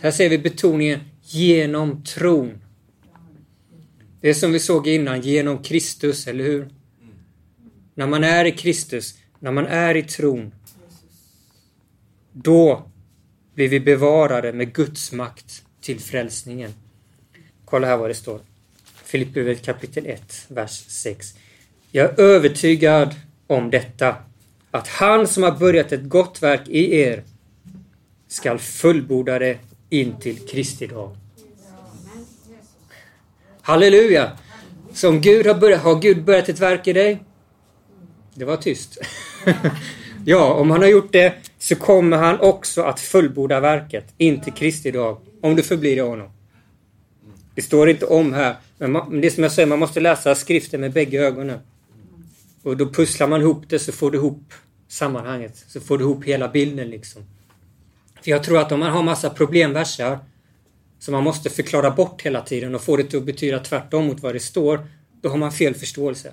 Här 0.00 0.10
ser 0.10 0.28
vi 0.28 0.38
betoningen 0.38 1.00
genom 1.22 2.04
tron. 2.04 2.58
Det 4.20 4.28
är 4.28 4.34
som 4.34 4.52
vi 4.52 4.60
såg 4.60 4.86
innan, 4.86 5.20
genom 5.20 5.62
Kristus, 5.62 6.26
eller 6.26 6.44
hur? 6.44 6.68
När 7.94 8.06
man 8.06 8.24
är 8.24 8.44
i 8.44 8.52
Kristus, 8.52 9.18
när 9.38 9.52
man 9.52 9.66
är 9.66 9.94
i 9.94 10.02
tron, 10.02 10.54
då 12.32 12.90
blir 13.54 13.68
vi 13.68 13.80
bevarade 13.80 14.52
med 14.52 14.72
Guds 14.72 15.12
makt 15.12 15.62
till 15.80 16.00
frälsningen. 16.00 16.74
Kolla 17.64 17.86
här 17.86 17.96
vad 17.96 18.10
det 18.10 18.14
står. 18.14 18.40
Filipperbrevet 19.04 19.64
kapitel 19.64 20.06
1, 20.06 20.46
vers 20.48 20.84
6. 20.88 21.34
Jag 21.90 22.04
är 22.04 22.20
övertygad 22.20 23.14
om 23.46 23.70
detta 23.70 24.16
att 24.70 24.88
han 24.88 25.26
som 25.26 25.42
har 25.42 25.52
börjat 25.52 25.92
ett 25.92 26.08
gott 26.08 26.42
verk 26.42 26.68
i 26.68 26.96
er 26.96 27.22
skall 28.28 28.58
fullborda 28.58 29.38
det 29.38 29.58
in 29.90 30.20
till 30.20 30.38
Kristi 30.38 30.86
dag. 30.86 31.16
Halleluja! 33.62 34.32
Så 34.92 35.08
om 35.08 35.20
Gud 35.20 35.46
har 35.46 35.54
börjat, 35.54 35.82
har 35.82 36.00
Gud 36.00 36.24
börjat 36.24 36.48
ett 36.48 36.60
verk 36.60 36.86
i 36.86 36.92
dig? 36.92 37.18
Det 38.34 38.44
var 38.44 38.56
tyst. 38.56 38.98
ja, 40.24 40.54
om 40.54 40.70
han 40.70 40.80
har 40.80 40.88
gjort 40.88 41.12
det 41.12 41.34
så 41.58 41.76
kommer 41.76 42.16
han 42.16 42.40
också 42.40 42.82
att 42.82 43.00
fullborda 43.00 43.60
verket 43.60 44.14
in 44.18 44.40
till 44.40 44.52
Kristi 44.52 44.90
dag. 44.90 45.18
Om 45.42 45.56
du 45.56 45.62
förblir 45.62 45.96
i 45.96 46.00
honom. 46.00 46.28
Det 47.54 47.62
står 47.62 47.90
inte 47.90 48.06
om 48.06 48.32
här, 48.32 48.56
men 48.78 49.20
det 49.20 49.30
som 49.30 49.42
jag 49.42 49.52
säger, 49.52 49.68
man 49.68 49.78
måste 49.78 50.00
läsa 50.00 50.34
skriften 50.34 50.80
med 50.80 50.92
bägge 50.92 51.20
ögonen. 51.20 51.58
Och 52.66 52.76
då 52.76 52.92
pusslar 52.92 53.28
man 53.28 53.40
ihop 53.40 53.64
det 53.68 53.78
så 53.78 53.92
får 53.92 54.10
du 54.10 54.18
ihop 54.18 54.54
sammanhanget. 54.88 55.64
Så 55.68 55.80
får 55.80 55.98
du 55.98 56.04
ihop 56.04 56.24
hela 56.24 56.48
bilden 56.48 56.90
liksom. 56.90 57.22
För 58.22 58.30
jag 58.30 58.44
tror 58.44 58.58
att 58.58 58.72
om 58.72 58.80
man 58.80 58.92
har 58.92 59.02
massa 59.02 59.30
problemversar 59.30 60.18
som 60.98 61.12
man 61.12 61.24
måste 61.24 61.50
förklara 61.50 61.90
bort 61.90 62.22
hela 62.22 62.40
tiden 62.40 62.74
och 62.74 62.82
få 62.82 62.96
det 62.96 63.04
till 63.04 63.18
att 63.18 63.24
betyda 63.24 63.58
tvärtom 63.58 64.06
mot 64.06 64.20
vad 64.20 64.34
det 64.34 64.40
står, 64.40 64.86
då 65.20 65.28
har 65.28 65.36
man 65.36 65.52
fel 65.52 65.74
förståelse. 65.74 66.32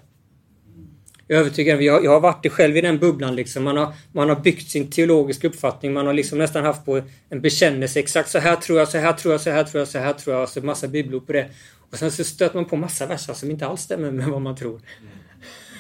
Jag 1.28 1.36
är 1.36 1.40
övertygad, 1.40 1.82
jag, 1.82 2.06
jag 2.06 2.12
har 2.12 2.20
varit 2.20 2.44
det 2.44 2.50
själv 2.50 2.78
i 2.78 2.82
den 2.82 3.00
bubblan 3.00 3.36
liksom. 3.36 3.64
Man 3.64 3.78
har, 3.78 3.94
man 4.12 4.30
har 4.30 4.40
byggt 4.40 4.70
sin 4.70 4.92
teologiska 4.92 5.48
uppfattning, 5.48 5.94
man 5.94 6.08
har 6.08 6.14
liksom 6.14 6.38
nästan 6.38 6.64
haft 6.64 6.86
på 6.86 7.02
en 7.30 7.42
bekännelse. 7.42 8.00
Exakt 8.00 8.30
så 8.30 8.40
här 8.40 8.56
tror 8.56 8.80
jag, 8.80 8.88
så 8.88 8.98
här 8.98 9.14
tror 9.14 9.34
jag, 9.34 9.42
så 9.42 9.50
här 9.50 9.64
tror 9.64 9.80
jag, 9.80 9.88
så 9.88 10.00
här 10.00 10.14
tror 10.14 10.36
jag. 10.36 10.50
Så 10.50 10.62
massa 10.62 10.88
bibelord 10.88 11.28
på 11.28 11.34
det. 11.34 11.50
Och 11.92 11.98
sen 11.98 12.12
så 12.12 12.24
stöter 12.24 12.56
man 12.56 12.66
på 12.66 12.76
massa 12.76 13.06
verser 13.06 13.34
som 13.34 13.52
inte 13.52 13.68
alls 13.68 13.82
stämmer 13.82 14.12
med 14.12 14.28
vad 14.28 14.42
man 14.42 14.56
tror. 14.56 14.82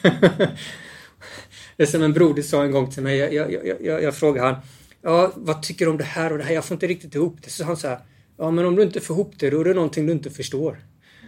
det 1.77 1.83
är 1.83 1.85
som 1.85 2.03
en 2.03 2.13
broder 2.13 2.41
sa 2.41 2.63
en 2.63 2.71
gång 2.71 2.91
till 2.91 3.03
mig. 3.03 3.17
Jag, 3.17 3.33
jag, 3.33 3.77
jag, 3.81 4.03
jag 4.03 4.15
frågade 4.15 4.47
han, 4.47 4.55
ja, 5.01 5.31
vad 5.35 5.63
tycker 5.63 5.85
du 5.85 5.91
om 5.91 5.97
det 5.97 6.03
här 6.03 6.31
och 6.31 6.37
det 6.37 6.43
här? 6.43 6.53
Jag 6.53 6.65
får 6.65 6.75
inte 6.75 6.87
riktigt 6.87 7.15
ihop 7.15 7.37
det. 7.41 7.49
Så 7.49 7.57
sa 7.57 7.65
han 7.65 7.77
så 7.77 7.87
här, 7.87 7.99
ja 8.37 8.51
men 8.51 8.65
om 8.65 8.75
du 8.75 8.83
inte 8.83 9.01
får 9.01 9.15
ihop 9.15 9.33
det, 9.37 9.49
då 9.49 9.59
är 9.59 9.65
det 9.65 9.73
någonting 9.73 10.05
du 10.05 10.11
inte 10.11 10.29
förstår. 10.29 10.79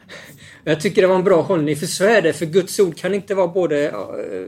Jag 0.63 0.81
tycker 0.81 1.01
det 1.01 1.07
var 1.07 1.15
en 1.15 1.23
bra 1.23 1.41
hållning, 1.41 1.75
för 1.75 1.85
så 1.85 2.03
är 2.03 2.21
det. 2.21 2.33
För 2.33 2.45
Guds 2.45 2.79
ord 2.79 2.97
kan 2.97 3.13
inte 3.13 3.35
vara 3.35 3.47
både 3.47 3.93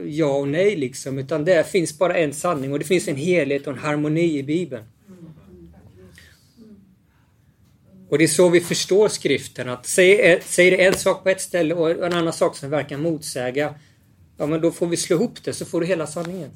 ja 0.06 0.26
och 0.26 0.48
nej 0.48 0.76
liksom. 0.76 1.18
Utan 1.18 1.44
det 1.44 1.70
finns 1.70 1.98
bara 1.98 2.16
en 2.16 2.32
sanning 2.32 2.72
och 2.72 2.78
det 2.78 2.84
finns 2.84 3.08
en 3.08 3.16
helhet 3.16 3.66
och 3.66 3.72
en 3.72 3.78
harmoni 3.78 4.38
i 4.38 4.42
Bibeln. 4.42 4.84
Och 8.08 8.18
det 8.18 8.24
är 8.24 8.28
så 8.28 8.48
vi 8.48 8.60
förstår 8.60 9.08
skriften. 9.08 9.68
Att 9.68 9.86
säger, 9.86 10.40
säger 10.44 10.70
det 10.70 10.84
en 10.84 10.94
sak 10.94 11.22
på 11.22 11.28
ett 11.28 11.40
ställe 11.40 11.74
och 11.74 11.90
en 11.90 12.12
annan 12.12 12.32
sak 12.32 12.56
som 12.56 12.70
verkar 12.70 12.96
motsäga. 12.96 13.74
Ja 14.38 14.46
men 14.46 14.60
då 14.60 14.70
får 14.70 14.86
vi 14.86 14.96
slå 14.96 15.16
ihop 15.16 15.44
det 15.44 15.52
så 15.52 15.64
får 15.64 15.80
du 15.80 15.86
hela 15.86 16.06
sanningen. 16.06 16.50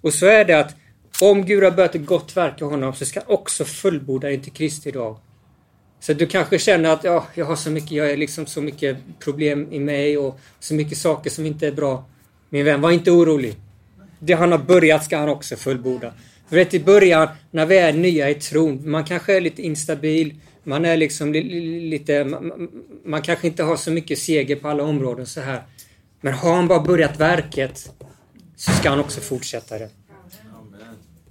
Och 0.00 0.14
så 0.14 0.26
är 0.26 0.44
det 0.44 0.58
att 0.58 0.76
om 1.20 1.46
Gud 1.46 1.64
har 1.64 1.70
börjat 1.70 1.94
ett 1.94 2.06
gott 2.06 2.36
verk 2.36 2.60
i 2.60 2.64
honom 2.64 2.94
så 2.94 3.04
ska 3.04 3.20
han 3.20 3.34
också 3.34 3.64
fullborda 3.64 4.30
in 4.30 4.42
till 4.42 4.52
Kristi 4.52 4.90
dag. 4.90 5.18
Så 6.00 6.12
du 6.12 6.26
kanske 6.26 6.58
känner 6.58 6.90
att 6.90 7.04
ja, 7.04 7.26
jag 7.34 7.44
har 7.44 7.56
så 7.56 7.70
mycket, 7.70 7.90
jag 7.90 8.10
är 8.10 8.16
liksom 8.16 8.46
så 8.46 8.60
mycket 8.60 8.96
problem 9.18 9.72
i 9.72 9.80
mig 9.80 10.18
och 10.18 10.40
så 10.60 10.74
mycket 10.74 10.98
saker 10.98 11.30
som 11.30 11.46
inte 11.46 11.66
är 11.66 11.72
bra. 11.72 12.04
Min 12.48 12.64
vän, 12.64 12.80
var 12.80 12.90
inte 12.90 13.10
orolig. 13.10 13.54
Det 14.18 14.32
han 14.32 14.52
har 14.52 14.58
börjat 14.58 15.04
ska 15.04 15.16
han 15.16 15.28
också 15.28 15.56
fullborda. 15.56 16.12
För 16.48 16.56
vet, 16.56 16.74
i 16.74 16.80
början, 16.80 17.28
när 17.50 17.66
vi 17.66 17.76
är 17.76 17.92
nya 17.92 18.30
i 18.30 18.34
tron, 18.34 18.90
man 18.90 19.04
kanske 19.04 19.36
är 19.36 19.40
lite 19.40 19.62
instabil, 19.62 20.34
man 20.64 20.84
är 20.84 20.96
liksom 20.96 21.32
lite, 21.32 22.24
man, 22.24 22.68
man 23.04 23.22
kanske 23.22 23.46
inte 23.46 23.62
har 23.62 23.76
så 23.76 23.90
mycket 23.90 24.18
seger 24.18 24.56
på 24.56 24.68
alla 24.68 24.82
områden 24.82 25.26
så 25.26 25.40
här. 25.40 25.62
Men 26.24 26.32
har 26.32 26.54
han 26.54 26.68
bara 26.68 26.80
börjat 26.80 27.20
verket 27.20 27.92
så 28.56 28.70
ska 28.70 28.90
han 28.90 29.00
också 29.00 29.20
fortsätta 29.20 29.78
det. 29.78 29.88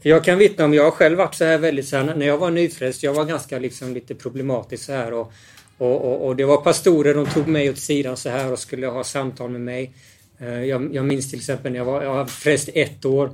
För 0.01 0.09
jag 0.09 0.23
kan 0.23 0.37
vittna 0.37 0.65
om, 0.65 0.73
jag 0.73 0.83
har 0.83 0.91
själv 0.91 1.17
varit 1.17 1.35
så 1.35 1.45
här 1.45 1.57
väldigt 1.57 1.87
så 1.87 1.97
här, 1.97 2.15
när 2.15 2.25
jag 2.25 2.37
var 2.37 2.51
nyfrälst, 2.51 3.03
jag 3.03 3.13
var 3.13 3.25
ganska 3.25 3.59
liksom 3.59 3.93
lite 3.93 4.15
problematisk 4.15 4.83
så 4.85 4.91
här 4.91 5.13
och, 5.13 5.33
och, 5.77 6.01
och, 6.01 6.27
och, 6.27 6.35
det 6.35 6.45
var 6.45 6.57
pastorer, 6.57 7.13
de 7.13 7.25
tog 7.25 7.47
mig 7.47 7.69
åt 7.69 7.77
sidan 7.77 8.17
så 8.17 8.29
här 8.29 8.51
och 8.51 8.59
skulle 8.59 8.87
ha 8.87 9.03
samtal 9.03 9.49
med 9.49 9.61
mig. 9.61 9.93
Eh, 10.39 10.63
jag, 10.63 10.95
jag 10.95 11.05
minns 11.05 11.29
till 11.29 11.39
exempel 11.39 11.71
när 11.71 11.79
jag 11.79 11.85
var, 11.85 12.03
jag 12.03 12.13
var 12.13 12.25
frälst 12.25 12.69
ett 12.73 13.05
år. 13.05 13.29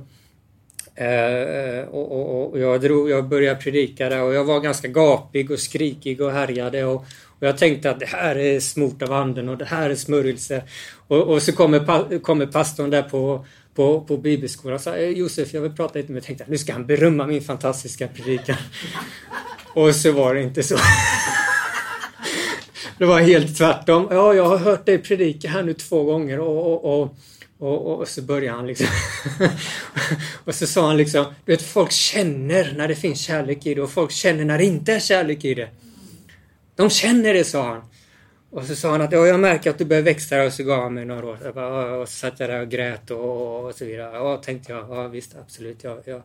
Uh, 1.00 1.88
och, 1.88 2.12
och, 2.12 2.50
och, 2.50 2.58
jag, 2.58 2.80
drog, 2.80 3.10
jag 3.10 3.28
började 3.28 3.60
predika 3.60 4.08
där 4.08 4.22
och 4.22 4.34
jag 4.34 4.44
var 4.44 4.60
ganska 4.60 4.88
gapig 4.88 5.50
och 5.50 5.58
skrikig 5.58 6.20
och 6.20 6.32
härjade 6.32 6.84
och, 6.84 7.04
och 7.40 7.46
jag 7.46 7.58
tänkte 7.58 7.90
att 7.90 8.00
det 8.00 8.06
här 8.06 8.36
är 8.38 8.60
smort 8.60 9.02
av 9.02 9.12
anden 9.12 9.48
och 9.48 9.58
det 9.58 9.64
här 9.64 9.90
är 9.90 9.94
smörjelse. 9.94 10.62
Och, 11.08 11.22
och 11.22 11.42
så 11.42 11.52
kommer, 11.52 12.18
kommer 12.18 12.46
pastorn 12.46 12.90
där 12.90 13.02
på, 13.02 13.46
på, 13.74 14.00
på 14.00 14.16
bibelskolan 14.16 14.74
och 14.74 14.80
sa 14.80 14.96
eh, 14.96 15.08
Josef, 15.08 15.54
jag 15.54 15.60
vill 15.60 15.72
prata 15.72 15.98
lite 15.98 16.12
med 16.12 16.22
dig. 16.22 16.30
Jag 16.30 16.38
tänkte 16.38 16.44
nu 16.48 16.58
ska 16.58 16.72
han 16.72 16.86
berömma 16.86 17.26
min 17.26 17.42
fantastiska 17.42 18.08
predikan. 18.08 18.56
och 19.74 19.94
så 19.94 20.12
var 20.12 20.34
det 20.34 20.42
inte 20.42 20.62
så. 20.62 20.76
det 22.98 23.04
var 23.04 23.20
helt 23.20 23.58
tvärtom. 23.58 24.08
Ja, 24.10 24.34
jag 24.34 24.44
har 24.44 24.58
hört 24.58 24.86
dig 24.86 24.98
predika 24.98 25.48
här 25.48 25.62
nu 25.62 25.74
två 25.74 26.04
gånger 26.04 26.40
och, 26.40 26.84
och, 26.84 27.02
och 27.02 27.16
och, 27.58 27.98
och, 28.00 28.08
så 28.08 28.22
började 28.22 28.56
han 28.56 28.66
liksom... 28.66 28.86
och 30.44 30.54
så 30.54 30.66
sa 30.66 30.86
han 30.86 30.96
liksom, 30.96 31.24
du 31.44 31.52
vet 31.52 31.62
folk 31.62 31.92
känner 31.92 32.74
när 32.76 32.88
det 32.88 32.94
finns 32.94 33.20
kärlek 33.20 33.66
i 33.66 33.74
det 33.74 33.82
och 33.82 33.90
folk 33.90 34.10
känner 34.10 34.44
när 34.44 34.58
det 34.58 34.64
inte 34.64 34.92
är 34.92 35.00
kärlek 35.00 35.44
i 35.44 35.54
det. 35.54 35.68
De 36.80 36.90
känner 36.90 37.34
det, 37.34 37.44
sa 37.44 37.68
han. 37.68 37.82
Och 38.50 38.64
så 38.64 38.74
sa 38.74 38.90
han 38.90 39.00
att 39.00 39.12
ja, 39.12 39.26
jag 39.26 39.40
märker 39.40 39.70
att 39.70 39.78
du 39.78 39.84
börjar 39.84 40.02
växa 40.02 40.42
och 40.42 40.52
så 40.52 40.64
gav 40.64 40.82
han 40.82 40.94
mig 40.94 41.04
några 41.04 41.22
råd. 41.22 42.00
och 42.00 42.08
så 42.08 42.14
satt 42.14 42.40
jag 42.40 42.50
där 42.50 42.60
och 42.60 42.68
grät 42.68 43.10
och, 43.10 43.66
och 43.66 43.74
så 43.74 43.84
vidare. 43.84 44.16
Ja, 44.16 44.36
tänkte 44.36 44.72
jag. 44.72 44.86
Ja, 44.90 45.08
visst, 45.08 45.36
absolut. 45.36 45.84
Ja, 45.84 45.98
ja. 46.04 46.24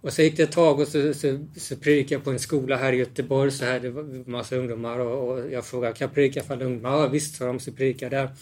Och 0.00 0.12
så 0.12 0.22
gick 0.22 0.36
det 0.36 0.42
ett 0.42 0.52
tag 0.52 0.80
och 0.80 0.88
så, 0.88 1.14
så, 1.14 1.46
så 1.56 1.76
predikade 1.76 2.14
jag 2.14 2.24
på 2.24 2.30
en 2.30 2.38
skola 2.38 2.76
här 2.76 2.92
i 2.92 2.96
Göteborg. 2.96 3.50
Så 3.50 3.64
här, 3.64 3.80
det 3.80 3.90
var 3.90 4.30
massa 4.30 4.56
ungdomar 4.56 4.98
och, 4.98 5.28
och 5.28 5.52
jag 5.52 5.64
frågade, 5.64 5.94
kan 5.94 6.06
jag 6.06 6.14
predika 6.14 6.42
för 6.42 6.54
alla 6.54 6.64
ungdomar? 6.64 6.98
Ja, 6.98 7.06
visst, 7.06 7.36
sa 7.36 7.46
de. 7.46 7.60
Så 7.60 7.72
predikade 7.72 8.16
jag 8.16 8.26
där. 8.26 8.34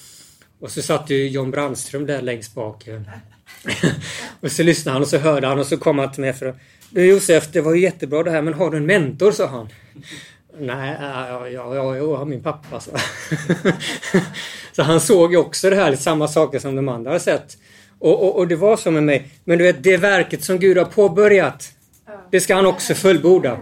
Och 0.61 0.71
så 0.71 0.83
satt 0.83 1.11
ju 1.11 1.29
John 1.29 1.51
Brandström 1.51 2.07
där 2.07 2.23
längst 2.23 2.55
bak. 2.55 2.89
och 4.41 4.53
så 4.53 4.63
lyssnade 4.63 4.95
han 4.95 5.03
och 5.03 5.09
så 5.09 5.19
hörde 5.19 5.47
han 5.47 5.59
och 5.59 5.67
så 5.67 5.77
kom 5.77 5.99
han 5.99 6.13
till 6.13 6.21
mig 6.21 6.33
för 6.33 6.55
Du 6.91 7.07
Josef, 7.07 7.49
det 7.53 7.61
var 7.61 7.75
ju 7.75 7.81
jättebra 7.81 8.23
det 8.23 8.31
här 8.31 8.43
men 8.43 8.55
har 8.55 8.71
du 8.71 8.77
en 8.77 8.87
mentor? 8.87 9.33
sa 9.33 9.47
han. 9.47 9.69
Nej, 10.59 10.97
ja, 11.01 11.49
ja, 11.49 11.75
ja, 11.75 11.97
ja 11.97 12.25
min 12.25 12.43
pappa 12.43 12.81
så. 12.81 12.91
så 14.73 14.83
han 14.83 15.01
såg 15.01 15.33
ju 15.33 15.39
också 15.39 15.71
det 15.71 15.77
här, 15.77 15.97
samma 15.97 16.29
saker 16.29 16.59
som 16.59 16.77
de 16.77 16.89
andra 16.89 17.11
har 17.11 17.19
sett. 17.19 17.57
Och, 17.99 18.23
och, 18.23 18.37
och, 18.37 18.49
det 18.49 18.57
var 18.57 18.77
så 18.77 18.91
med 18.91 19.03
mig. 19.03 19.29
Men 19.45 19.59
du 19.59 19.65
vet, 19.65 19.83
det 19.83 19.97
verket 19.97 20.45
som 20.45 20.59
Gud 20.59 20.79
har 20.79 20.85
påbörjat, 20.85 21.73
det 22.31 22.41
ska 22.41 22.55
han 22.55 22.67
också 22.67 22.95
fullborda. 22.95 23.59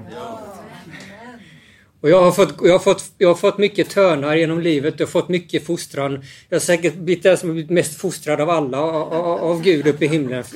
Och 2.01 2.11
jag 2.11 2.23
har, 2.23 2.33
fått, 2.33 2.55
jag, 2.63 2.73
har 2.73 2.79
fått, 2.79 3.05
jag 3.19 3.29
har 3.29 3.35
fått 3.35 3.59
mycket 3.59 3.91
törnar 3.91 4.37
genom 4.37 4.61
livet, 4.61 4.95
jag 4.99 5.07
har 5.07 5.11
fått 5.11 5.29
mycket 5.29 5.67
fostran. 5.67 6.25
Jag 6.49 6.57
har 6.57 6.61
säkert 6.61 6.95
blivit 6.95 7.23
den 7.23 7.37
som 7.37 7.53
blivit 7.53 7.71
mest 7.71 8.01
fostrad 8.01 8.41
av 8.41 8.51
alla, 8.51 8.79
av, 8.79 9.41
av 9.41 9.63
Gud 9.63 9.87
uppe 9.87 10.05
i 10.05 10.09
himlen. 10.09 10.45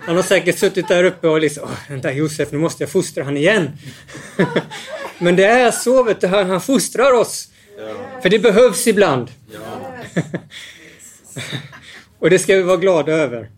Han 0.00 0.16
har 0.16 0.22
säkert 0.22 0.58
suttit 0.58 0.88
där 0.88 1.04
uppe 1.04 1.28
och 1.28 1.40
liksom, 1.40 1.68
den 1.88 2.00
där 2.00 2.12
Josef, 2.12 2.52
nu 2.52 2.58
måste 2.58 2.82
jag 2.82 2.90
fostra 2.90 3.24
han 3.24 3.36
igen. 3.36 3.70
Men 5.18 5.36
det 5.36 5.44
är 5.44 5.70
så, 5.70 6.02
vet 6.02 6.20
du, 6.20 6.26
han, 6.26 6.50
han 6.50 6.60
fostrar 6.60 7.12
oss. 7.12 7.48
För 8.22 8.28
det 8.28 8.38
behövs 8.38 8.86
ibland. 8.86 9.30
och 12.18 12.30
det 12.30 12.38
ska 12.38 12.56
vi 12.56 12.62
vara 12.62 12.76
glada 12.76 13.12
över. 13.12 13.50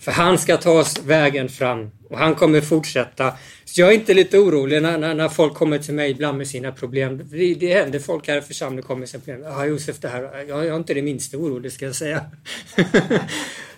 För 0.00 0.12
han 0.12 0.38
ska 0.38 0.56
ta 0.56 0.70
oss 0.70 1.00
vägen 1.06 1.48
fram 1.48 1.90
och 2.10 2.18
han 2.18 2.34
kommer 2.34 2.60
fortsätta. 2.60 3.32
Så 3.64 3.80
jag 3.80 3.90
är 3.90 3.94
inte 3.94 4.14
lite 4.14 4.38
orolig 4.38 4.82
när, 4.82 4.98
när, 4.98 5.14
när 5.14 5.28
folk 5.28 5.54
kommer 5.54 5.78
till 5.78 5.94
mig 5.94 6.10
ibland 6.10 6.38
med 6.38 6.48
sina 6.48 6.72
problem. 6.72 7.22
Det, 7.30 7.54
det 7.54 7.74
händer 7.74 7.98
folk 7.98 8.28
här 8.28 8.38
i 8.38 8.40
församlingen 8.40 8.82
kommer 8.82 8.98
med 8.98 9.08
sina 9.08 9.22
problem. 9.24 9.42
Ja, 9.42 9.66
Josef, 9.66 9.98
det 9.98 10.08
här, 10.08 10.22
jag, 10.22 10.48
jag 10.48 10.66
är 10.66 10.76
inte 10.76 10.94
det 10.94 11.02
minsta 11.02 11.36
orolig 11.36 11.72
ska 11.72 11.84
jag 11.84 11.94
säga. 11.94 12.24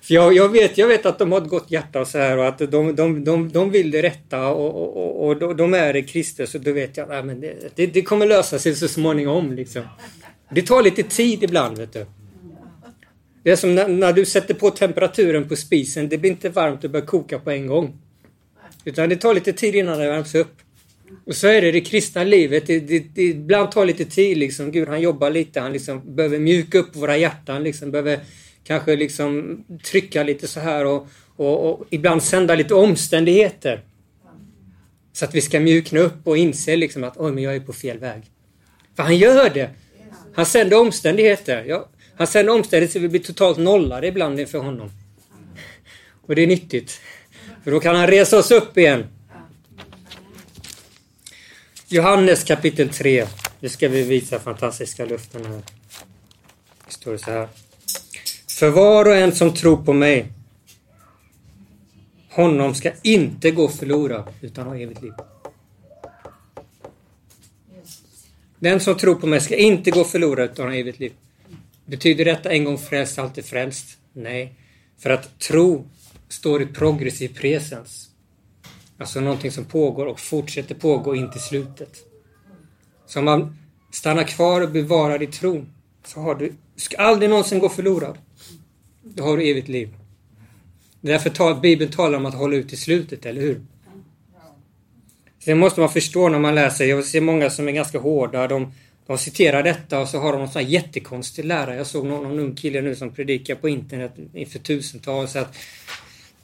För 0.02 0.14
jag, 0.14 0.34
jag, 0.34 0.48
vet, 0.48 0.78
jag 0.78 0.86
vet 0.86 1.06
att 1.06 1.18
de 1.18 1.32
har 1.32 1.40
ett 1.40 1.48
gott 1.48 1.70
hjärta 1.70 2.00
och 2.00 2.08
så 2.08 2.18
här 2.18 2.38
och 2.38 2.48
att 2.48 2.58
de, 2.58 2.96
de, 2.96 3.24
de, 3.24 3.52
de 3.52 3.70
vill 3.70 3.90
det 3.90 4.02
rätta 4.02 4.46
och, 4.46 4.96
och, 4.96 5.28
och, 5.28 5.42
och 5.42 5.56
de 5.56 5.74
är 5.74 5.96
i 5.96 6.02
Kristus 6.02 6.50
så 6.50 6.58
då 6.58 6.72
vet 6.72 6.96
jag 6.96 7.12
att 7.12 7.40
det, 7.40 7.54
det, 7.74 7.86
det 7.86 8.02
kommer 8.02 8.26
lösa 8.26 8.58
sig 8.58 8.74
så 8.74 8.88
småningom. 8.88 9.52
Liksom. 9.52 9.82
Det 10.50 10.62
tar 10.62 10.82
lite 10.82 11.02
tid 11.02 11.42
ibland, 11.42 11.78
vet 11.78 11.92
du. 11.92 12.06
Det 13.42 13.50
är 13.50 13.56
som 13.56 13.74
när, 13.74 13.88
när, 13.88 14.12
du 14.12 14.24
sätter 14.24 14.54
på 14.54 14.70
temperaturen 14.70 15.48
på 15.48 15.56
spisen. 15.56 16.08
Det 16.08 16.18
blir 16.18 16.30
inte 16.30 16.48
varmt 16.48 16.84
och 16.84 16.90
börjar 16.90 17.06
koka 17.06 17.38
på 17.38 17.50
en 17.50 17.66
gång. 17.66 17.98
Utan 18.84 19.08
det 19.08 19.16
tar 19.16 19.34
lite 19.34 19.52
tid 19.52 19.74
innan 19.74 19.98
det 19.98 20.08
värms 20.08 20.34
upp. 20.34 20.56
Och 21.26 21.36
så 21.36 21.46
är 21.46 21.62
det 21.62 21.68
i 21.68 21.72
det 21.72 21.80
kristna 21.80 22.24
livet. 22.24 22.66
Det, 22.66 22.80
det, 22.80 22.98
det 23.14 23.22
ibland 23.22 23.72
tar 23.72 23.86
lite 23.86 24.04
tid 24.04 24.38
liksom. 24.38 24.70
Gud 24.70 24.88
han 24.88 25.00
jobbar 25.00 25.30
lite. 25.30 25.60
Han 25.60 25.72
liksom 25.72 26.14
behöver 26.16 26.38
mjuka 26.38 26.78
upp 26.78 26.96
våra 26.96 27.16
hjärtan. 27.16 27.62
Liksom 27.62 27.90
behöver 27.90 28.20
kanske 28.64 28.96
liksom 28.96 29.64
trycka 29.84 30.22
lite 30.22 30.48
så 30.48 30.60
här 30.60 30.86
och, 30.86 31.06
och, 31.36 31.70
och 31.70 31.86
ibland 31.90 32.22
sända 32.22 32.54
lite 32.54 32.74
omständigheter. 32.74 33.80
Så 35.12 35.24
att 35.24 35.34
vi 35.34 35.40
ska 35.40 35.60
mjukna 35.60 36.00
upp 36.00 36.26
och 36.26 36.36
inse 36.36 36.76
liksom 36.76 37.04
att 37.04 37.16
oj, 37.16 37.32
men 37.32 37.44
jag 37.44 37.54
är 37.54 37.60
på 37.60 37.72
fel 37.72 37.98
väg. 37.98 38.22
För 38.96 39.02
han 39.02 39.16
gör 39.16 39.50
det. 39.50 39.70
Han 40.34 40.46
sänder 40.46 40.80
omständigheter. 40.80 41.64
Jag, 41.64 41.84
han 42.16 42.26
sen 42.26 42.48
omständigheter 42.48 42.92
så 42.92 42.98
vi 42.98 43.08
blir 43.08 43.20
totalt 43.20 43.58
nollade 43.58 44.06
ibland 44.06 44.40
inför 44.40 44.58
honom. 44.58 44.90
Och 46.26 46.34
det 46.34 46.42
är 46.42 46.46
nyttigt. 46.46 47.00
För 47.64 47.70
då 47.70 47.80
kan 47.80 47.96
han 47.96 48.06
resa 48.06 48.38
oss 48.38 48.50
upp 48.50 48.78
igen. 48.78 49.06
Johannes 51.88 52.44
kapitel 52.44 52.88
3. 52.88 53.26
Nu 53.60 53.68
ska 53.68 53.88
vi 53.88 54.02
visa 54.02 54.38
fantastiska 54.38 55.04
luften 55.04 55.46
här. 55.46 55.62
Det 56.86 56.92
står 56.92 57.16
så 57.16 57.30
här. 57.30 57.48
För 58.48 58.70
var 58.70 59.04
och 59.04 59.16
en 59.16 59.32
som 59.32 59.54
tror 59.54 59.84
på 59.84 59.92
mig, 59.92 60.32
honom 62.30 62.74
ska 62.74 62.92
inte 63.02 63.50
gå 63.50 63.68
förlorad 63.68 64.24
utan 64.40 64.66
ha 64.66 64.76
evigt 64.76 65.02
liv. 65.02 65.12
Den 68.58 68.80
som 68.80 68.96
tror 68.96 69.14
på 69.14 69.26
mig 69.26 69.40
ska 69.40 69.56
inte 69.56 69.90
gå 69.90 70.04
förlorad 70.04 70.50
utan 70.50 70.66
ha 70.66 70.74
evigt 70.74 70.98
liv. 70.98 71.12
Betyder 71.92 72.24
detta 72.24 72.50
en 72.50 72.64
gång 72.64 72.78
frälst, 72.78 73.18
alltid 73.18 73.44
frälst? 73.44 73.98
Nej. 74.12 74.54
För 74.98 75.10
att 75.10 75.38
tro 75.38 75.88
står 76.28 76.62
i 76.62 76.66
progressiv 76.66 77.38
presens. 77.40 78.10
Alltså 78.98 79.20
någonting 79.20 79.50
som 79.50 79.64
pågår 79.64 80.06
och 80.06 80.20
fortsätter 80.20 80.74
pågå 80.74 81.14
in 81.14 81.30
till 81.30 81.40
slutet. 81.40 81.96
Så 83.06 83.18
om 83.18 83.24
man 83.24 83.56
stannar 83.90 84.24
kvar 84.24 84.60
och 84.60 84.70
bevarar 84.70 85.22
i 85.22 85.26
tron 85.26 85.72
så 86.04 86.20
har 86.20 86.34
du, 86.34 86.52
du 86.74 86.80
ska 86.80 86.96
aldrig 86.96 87.30
någonsin 87.30 87.58
gå 87.58 87.68
förlorad. 87.68 88.18
Då 89.02 89.24
har 89.24 89.36
du 89.36 89.50
evigt 89.50 89.68
liv. 89.68 89.96
Därför 91.00 91.30
tar 91.30 91.54
Bibeln 91.54 91.92
talar 91.92 92.18
om 92.18 92.26
att 92.26 92.34
hålla 92.34 92.56
ut 92.56 92.68
till 92.68 92.80
slutet, 92.80 93.26
eller 93.26 93.40
hur? 93.40 93.60
Sen 95.38 95.58
måste 95.58 95.80
man 95.80 95.88
förstå 95.88 96.28
när 96.28 96.38
man 96.38 96.54
läser, 96.54 96.84
jag 96.84 97.04
ser 97.04 97.20
många 97.20 97.50
som 97.50 97.68
är 97.68 97.72
ganska 97.72 97.98
hårda, 97.98 98.48
de, 98.48 98.72
de 99.06 99.18
citerar 99.18 99.62
detta 99.62 100.00
och 100.00 100.08
så 100.08 100.18
har 100.18 100.32
de 100.32 100.38
någon 100.38 100.50
sån 100.50 100.62
här 100.62 100.68
jättekonstig 100.68 101.44
lärare. 101.44 101.76
Jag 101.76 101.86
såg 101.86 102.06
någon, 102.06 102.22
någon 102.22 102.38
ung 102.38 102.54
kille 102.54 102.80
nu 102.80 102.96
som 102.96 103.10
predikar 103.10 103.54
på 103.54 103.68
internet 103.68 104.12
inför 104.34 104.58
tusentals 104.58 105.36
att 105.36 105.56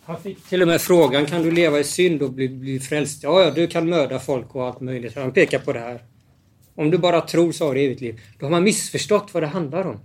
han 0.05 0.23
fick 0.23 0.49
till 0.49 0.63
och 0.63 0.69
med 0.69 0.81
frågan, 0.81 1.27
kan 1.27 1.43
du 1.43 1.51
leva 1.51 1.79
i 1.81 1.85
synd 1.85 2.23
och 2.23 2.33
bli, 2.33 2.49
bli 2.49 2.81
frälst? 2.81 3.23
Ja, 3.23 3.43
ja, 3.43 3.51
du 3.51 3.67
kan 3.67 3.89
mörda 3.89 4.19
folk 4.19 4.55
och 4.55 4.67
allt 4.67 4.81
möjligt. 4.81 5.17
Han 5.17 5.33
pekar 5.33 5.59
på 5.59 5.73
det 5.73 5.81
här. 5.81 6.03
Om 6.75 6.91
du 6.91 6.99
bara 6.99 7.21
tror 7.21 7.53
så 7.53 7.67
har 7.67 7.75
du 7.75 7.81
evigt 7.81 8.01
liv. 8.01 8.21
Då 8.39 8.47
har 8.47 8.51
man 8.51 8.65
missförstått 8.65 9.35
vad 9.35 9.43
det 9.43 9.47
handlar 9.47 9.87
om. 9.87 10.01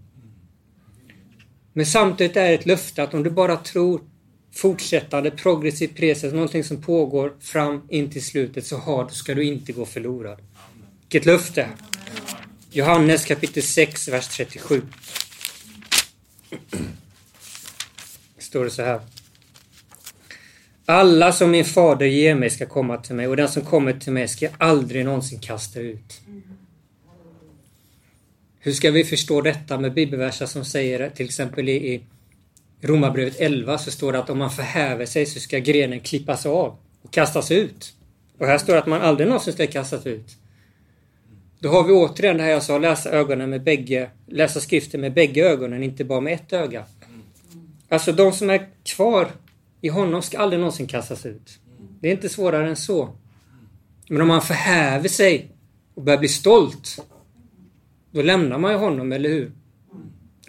Men 1.74 1.86
samtidigt 1.86 2.38
är 2.38 2.48
det 2.48 2.54
ett 2.54 2.66
löfte 2.66 3.04
att 3.04 3.14
om 3.14 3.24
du 3.24 3.30
bara 3.30 3.58
tror 3.58 4.02
fortsättande 4.54 5.32
progressiv 5.32 5.88
presens, 5.88 6.34
någonting 6.34 6.64
som 6.64 6.82
pågår 6.82 7.34
fram 7.40 7.82
in 7.90 8.10
till 8.10 8.26
slutet, 8.26 8.66
så 8.66 8.78
har, 8.78 9.08
ska 9.08 9.34
du 9.34 9.44
inte 9.44 9.72
gå 9.72 9.86
förlorad. 9.86 10.42
Vilket 11.02 11.26
löfte! 11.26 11.68
Johannes 12.76 13.26
kapitel 13.26 13.64
6, 13.64 14.08
vers 14.08 14.28
37. 14.28 14.82
Står 18.38 18.64
det 18.64 18.70
så 18.70 18.82
här. 18.82 19.02
Alla 20.86 21.32
som 21.32 21.52
min 21.52 21.66
fader 21.66 22.06
ger 22.06 22.36
mig 22.36 22.50
ska 22.50 22.66
komma 22.66 22.98
till 22.98 23.16
mig 23.16 23.28
och 23.28 23.38
den 23.38 23.50
som 23.50 23.62
kommer 23.62 23.94
till 23.94 24.14
mig 24.14 24.28
ska 24.28 24.46
jag 24.46 24.54
aldrig 24.58 25.06
någonsin 25.06 25.40
kasta 25.40 25.80
ut. 25.80 26.22
Hur 28.60 28.72
ska 28.72 28.92
vi 28.92 29.04
förstå 29.04 29.42
detta 29.42 29.78
med 29.78 29.94
bibelverser 29.94 30.46
som 30.46 30.66
säger 30.66 31.10
till 31.10 31.26
exempel 31.26 31.70
i 31.70 32.04
Romarbrevet 32.82 33.40
11 33.40 33.78
så 33.78 33.92
står 33.92 34.12
det 34.12 34.20
att 34.20 34.30
om 34.30 34.38
man 34.38 34.52
förhäver 34.52 35.06
sig 35.06 35.26
så 35.26 35.40
ska 35.40 35.60
grenen 35.60 36.00
klippas 36.00 36.46
av 36.46 36.78
och 37.02 37.14
kastas 37.14 37.52
ut. 37.52 37.94
Och 38.38 38.48
här 38.48 38.58
står 38.58 38.74
det 38.74 38.80
att 38.80 38.88
man 38.88 39.02
aldrig 39.02 39.28
någonsin 39.28 39.54
ska 39.54 39.68
kastas 39.68 40.06
ut. 40.06 40.38
Då 41.64 41.70
har 41.70 41.84
vi 41.84 41.94
återigen 41.94 42.38
det 42.38 42.44
här 42.44 42.50
jag 42.50 42.64
sa, 42.64 42.78
läsa 42.78 43.10
ögonen 43.10 43.50
med 43.50 43.64
bägge, 43.64 44.10
läsa 44.28 44.60
skriften 44.60 45.02
med 45.02 45.14
bägge 45.14 45.50
ögonen, 45.50 45.84
inte 45.84 46.04
bara 46.04 46.22
med 46.22 46.34
ett 46.34 46.54
öga. 46.54 46.86
Alltså 47.90 48.12
de 48.12 48.34
som 48.34 48.50
är 48.50 48.70
kvar 48.84 49.32
i 49.82 49.90
honom 49.90 50.22
ska 50.22 50.38
aldrig 50.38 50.60
någonsin 50.60 50.88
kastas 50.88 51.26
ut. 51.26 51.60
Det 52.00 52.08
är 52.08 52.12
inte 52.12 52.30
svårare 52.30 52.70
än 52.70 52.76
så. 52.76 53.10
Men 54.08 54.22
om 54.22 54.28
man 54.28 54.42
förhäver 54.42 55.10
sig 55.10 55.52
och 55.94 56.02
börjar 56.02 56.20
bli 56.20 56.28
stolt, 56.28 57.08
då 58.12 58.22
lämnar 58.22 58.58
man 58.58 58.72
ju 58.72 58.78
honom, 58.78 59.12
eller 59.12 59.30
hur? 59.30 59.52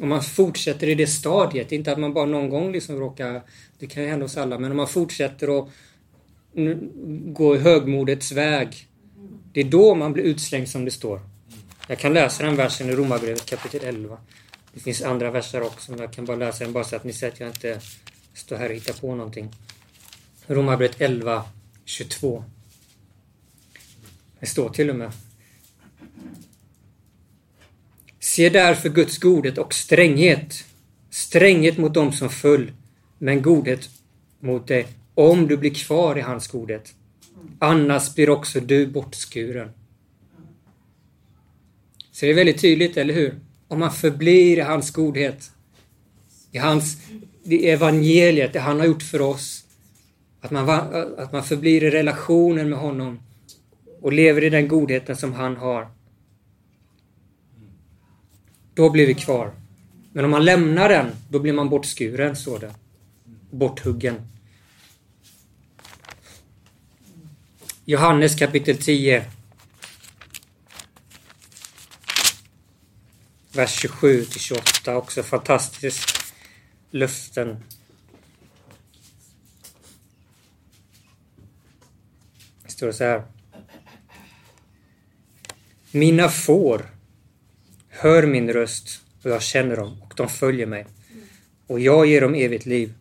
Om 0.01 0.09
man 0.09 0.23
fortsätter 0.23 0.89
i 0.89 0.95
det 0.95 1.07
stadiet, 1.07 1.73
inte 1.73 1.93
att 1.93 1.99
man 1.99 2.15
bara 2.15 2.27
någon 2.27 2.49
gång 2.49 2.73
liksom 2.73 2.97
råkar, 2.97 3.43
det 3.79 3.87
kan 3.87 4.03
ju 4.03 4.09
hända 4.09 4.25
oss 4.25 4.37
alla, 4.37 4.59
men 4.59 4.71
om 4.71 4.77
man 4.77 4.89
fortsätter 4.89 5.59
att 5.59 5.69
gå 7.35 7.57
i 7.57 7.59
högmodets 7.59 8.33
väg, 8.33 8.89
det 9.55 9.61
är 9.61 9.65
då 9.65 9.95
man 9.95 10.13
blir 10.13 10.25
utslängd 10.25 10.69
som 10.69 10.85
det 10.85 10.91
står. 10.91 11.21
Jag 11.89 11.99
kan 11.99 12.15
läsa 12.15 12.45
den 12.45 12.57
versen 12.57 12.91
i 12.91 12.93
Romarbrevet 12.93 13.47
kapitel 13.47 13.85
11. 13.85 14.19
Det 14.73 14.81
finns 14.81 15.03
andra 15.03 15.31
verser 15.31 15.63
också, 15.63 15.91
men 15.91 16.01
jag 16.01 16.13
kan 16.13 16.25
bara 16.25 16.37
läsa 16.37 16.65
den 16.65 16.73
bara 16.73 16.85
så 16.85 16.97
att 16.97 17.05
ni 17.05 17.13
ser 17.13 17.29
att 17.29 17.41
jag 17.41 17.49
inte 17.49 17.81
står 18.35 18.57
här 18.57 18.69
och 18.69 18.75
hittar 18.75 18.93
på 18.93 19.15
någonting. 19.15 19.49
Romarbrevet 20.47 21.01
11, 21.01 21.45
22. 21.85 22.45
Det 24.41 24.47
står 24.47 24.69
till 24.69 24.91
och 24.91 24.97
med 24.97 25.13
Se 28.21 28.49
därför 28.49 28.89
Guds 28.89 29.19
godhet 29.19 29.59
och 29.59 29.75
stränghet. 29.75 30.65
Stränghet 31.11 31.79
mot 31.79 31.95
dem 31.95 32.13
som 32.13 32.31
föll, 32.31 32.73
men 33.19 33.43
godhet 33.43 33.91
mot 34.41 34.69
dig 34.69 34.87
om 35.15 35.49
du 35.49 35.57
blir 35.57 35.75
kvar 35.75 36.19
i 36.19 36.21
hans 36.21 36.49
godhet. 36.49 36.95
Annars 37.59 38.15
blir 38.15 38.31
också 38.31 38.61
du 38.61 38.87
bortskuren. 38.87 39.71
Så 42.13 42.27
det 42.27 42.33
är 42.33 42.35
väldigt 42.35 42.61
tydligt, 42.61 42.97
eller 42.97 43.15
hur? 43.15 43.41
Om 43.69 43.79
man 43.79 43.93
förblir 43.93 44.59
i 44.59 44.61
hans 44.61 44.91
godhet, 44.91 45.51
i 46.51 46.59
hans 46.59 46.99
i 47.45 47.69
evangeliet, 47.69 48.53
det 48.53 48.61
han 48.61 48.81
har 48.81 48.87
gjort 48.87 49.03
för 49.03 49.21
oss. 49.21 49.65
Att 50.41 50.51
man, 50.51 50.69
att 51.19 51.33
man 51.33 51.45
förblir 51.45 51.85
i 51.85 51.91
relationen 51.91 52.69
med 52.69 52.79
honom 52.79 53.21
och 54.01 54.13
lever 54.13 54.45
i 54.45 54.51
den 54.51 54.69
godheten 54.69 55.17
som 55.17 55.33
han 55.33 55.57
har. 55.57 55.89
Då 58.75 58.91
blir 58.91 59.07
vi 59.07 59.15
kvar. 59.15 59.51
Men 60.13 60.25
om 60.25 60.31
man 60.31 60.45
lämnar 60.45 60.89
den, 60.89 61.07
då 61.29 61.39
blir 61.39 61.53
man 61.53 61.69
bortskuren, 61.69 62.37
står 62.37 62.59
det. 62.59 62.75
Borthuggen. 63.51 64.15
Johannes 67.87 68.35
kapitel 68.35 68.77
10. 68.79 69.25
Vers 73.53 73.71
27 73.71 74.25
till 74.25 74.41
28, 74.41 74.97
också 74.97 75.23
fantastiskt 75.23 76.33
löften. 76.91 77.65
Det 82.63 82.71
står 82.71 82.93
så 82.93 83.05
här. 83.05 83.23
Mina 85.91 86.29
får 86.29 86.91
hör 87.89 88.27
min 88.27 88.53
röst 88.53 89.01
och 89.23 89.31
jag 89.31 89.43
känner 89.43 89.77
dem 89.77 90.03
och 90.03 90.15
de 90.17 90.29
följer 90.29 90.67
mig. 90.67 90.87
Och 91.67 91.81
jag 91.81 92.07
ger 92.07 92.21
dem 92.21 92.35
evigt 92.35 92.67
liv 92.67 92.95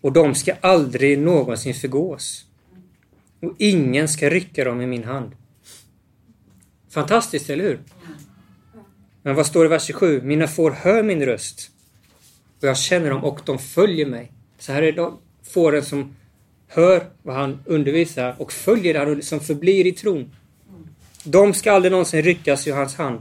och 0.00 0.12
de 0.12 0.34
ska 0.34 0.54
aldrig 0.60 1.18
någonsin 1.18 1.74
förgås. 1.74 2.47
Och 3.40 3.54
ingen 3.58 4.08
ska 4.08 4.30
rycka 4.30 4.64
dem 4.64 4.80
i 4.80 4.86
min 4.86 5.04
hand. 5.04 5.32
Fantastiskt, 6.90 7.50
eller 7.50 7.64
hur? 7.64 7.80
Men 9.22 9.34
vad 9.34 9.46
står 9.46 9.60
det 9.60 9.66
i 9.66 9.68
vers 9.68 9.84
27? 9.84 10.22
Mina 10.22 10.48
får 10.48 10.70
hör 10.70 11.02
min 11.02 11.26
röst 11.26 11.70
och 12.60 12.68
jag 12.68 12.78
känner 12.78 13.10
dem 13.10 13.24
och 13.24 13.40
de 13.44 13.58
följer 13.58 14.06
mig. 14.06 14.32
Så 14.58 14.72
här 14.72 14.82
är 14.82 14.92
de 14.92 15.18
fåren 15.42 15.84
som 15.84 16.16
hör 16.66 17.10
vad 17.22 17.36
han 17.36 17.58
undervisar 17.64 18.34
och 18.38 18.52
följer 18.52 18.94
det 18.94 19.00
han 19.00 19.22
som 19.22 19.40
förblir 19.40 19.86
i 19.86 19.92
tron. 19.92 20.30
De 21.24 21.54
ska 21.54 21.72
aldrig 21.72 21.92
någonsin 21.92 22.22
ryckas 22.22 22.66
ur 22.66 22.72
hans 22.72 22.94
hand. 22.94 23.20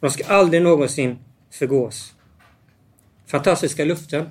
De 0.00 0.10
ska 0.10 0.24
aldrig 0.24 0.62
någonsin 0.62 1.18
förgås. 1.50 2.14
Fantastiska 3.26 3.84
luften. 3.84 4.26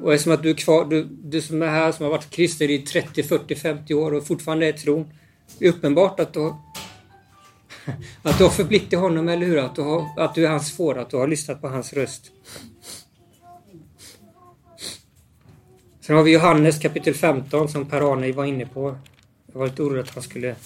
Och 0.00 0.14
eftersom 0.14 0.32
att 0.32 0.42
du 0.42 0.50
är 0.50 0.54
kvar, 0.54 0.84
du, 0.84 1.08
du 1.10 1.42
som 1.42 1.62
är 1.62 1.66
här 1.66 1.92
som 1.92 2.04
har 2.04 2.10
varit 2.10 2.30
kristen 2.30 2.70
i 2.70 2.78
30, 2.78 3.22
40, 3.22 3.54
50 3.54 3.94
år 3.94 4.14
och 4.14 4.26
fortfarande 4.26 4.66
är 4.66 4.70
i 4.70 4.78
tron. 4.78 5.10
Det 5.58 5.66
är 5.66 5.68
uppenbart 5.68 6.20
att 6.20 6.32
du 6.32 6.40
har 6.40 6.56
att 8.22 8.38
du 8.38 8.44
har 8.44 8.50
förblitt 8.50 8.92
i 8.92 8.96
honom, 8.96 9.28
eller 9.28 9.46
hur? 9.46 9.58
Att 9.58 9.76
du, 9.76 9.82
har, 9.82 10.08
att 10.16 10.34
du 10.34 10.46
är 10.46 10.50
hans 10.50 10.76
får, 10.76 10.98
att 10.98 11.10
du 11.10 11.16
har 11.16 11.28
lyssnat 11.28 11.60
på 11.60 11.68
hans 11.68 11.92
röst. 11.92 12.32
Sen 16.00 16.16
har 16.16 16.22
vi 16.22 16.32
Johannes 16.32 16.78
kapitel 16.78 17.14
15 17.14 17.68
som 17.68 17.86
Per-Arne 17.86 18.32
var 18.32 18.44
inne 18.44 18.66
på. 18.66 18.98
Jag 19.52 19.58
var 19.58 19.66
lite 19.66 19.82
orolig 19.82 20.02
att 20.02 20.14
han 20.14 20.22
skulle 20.22 20.56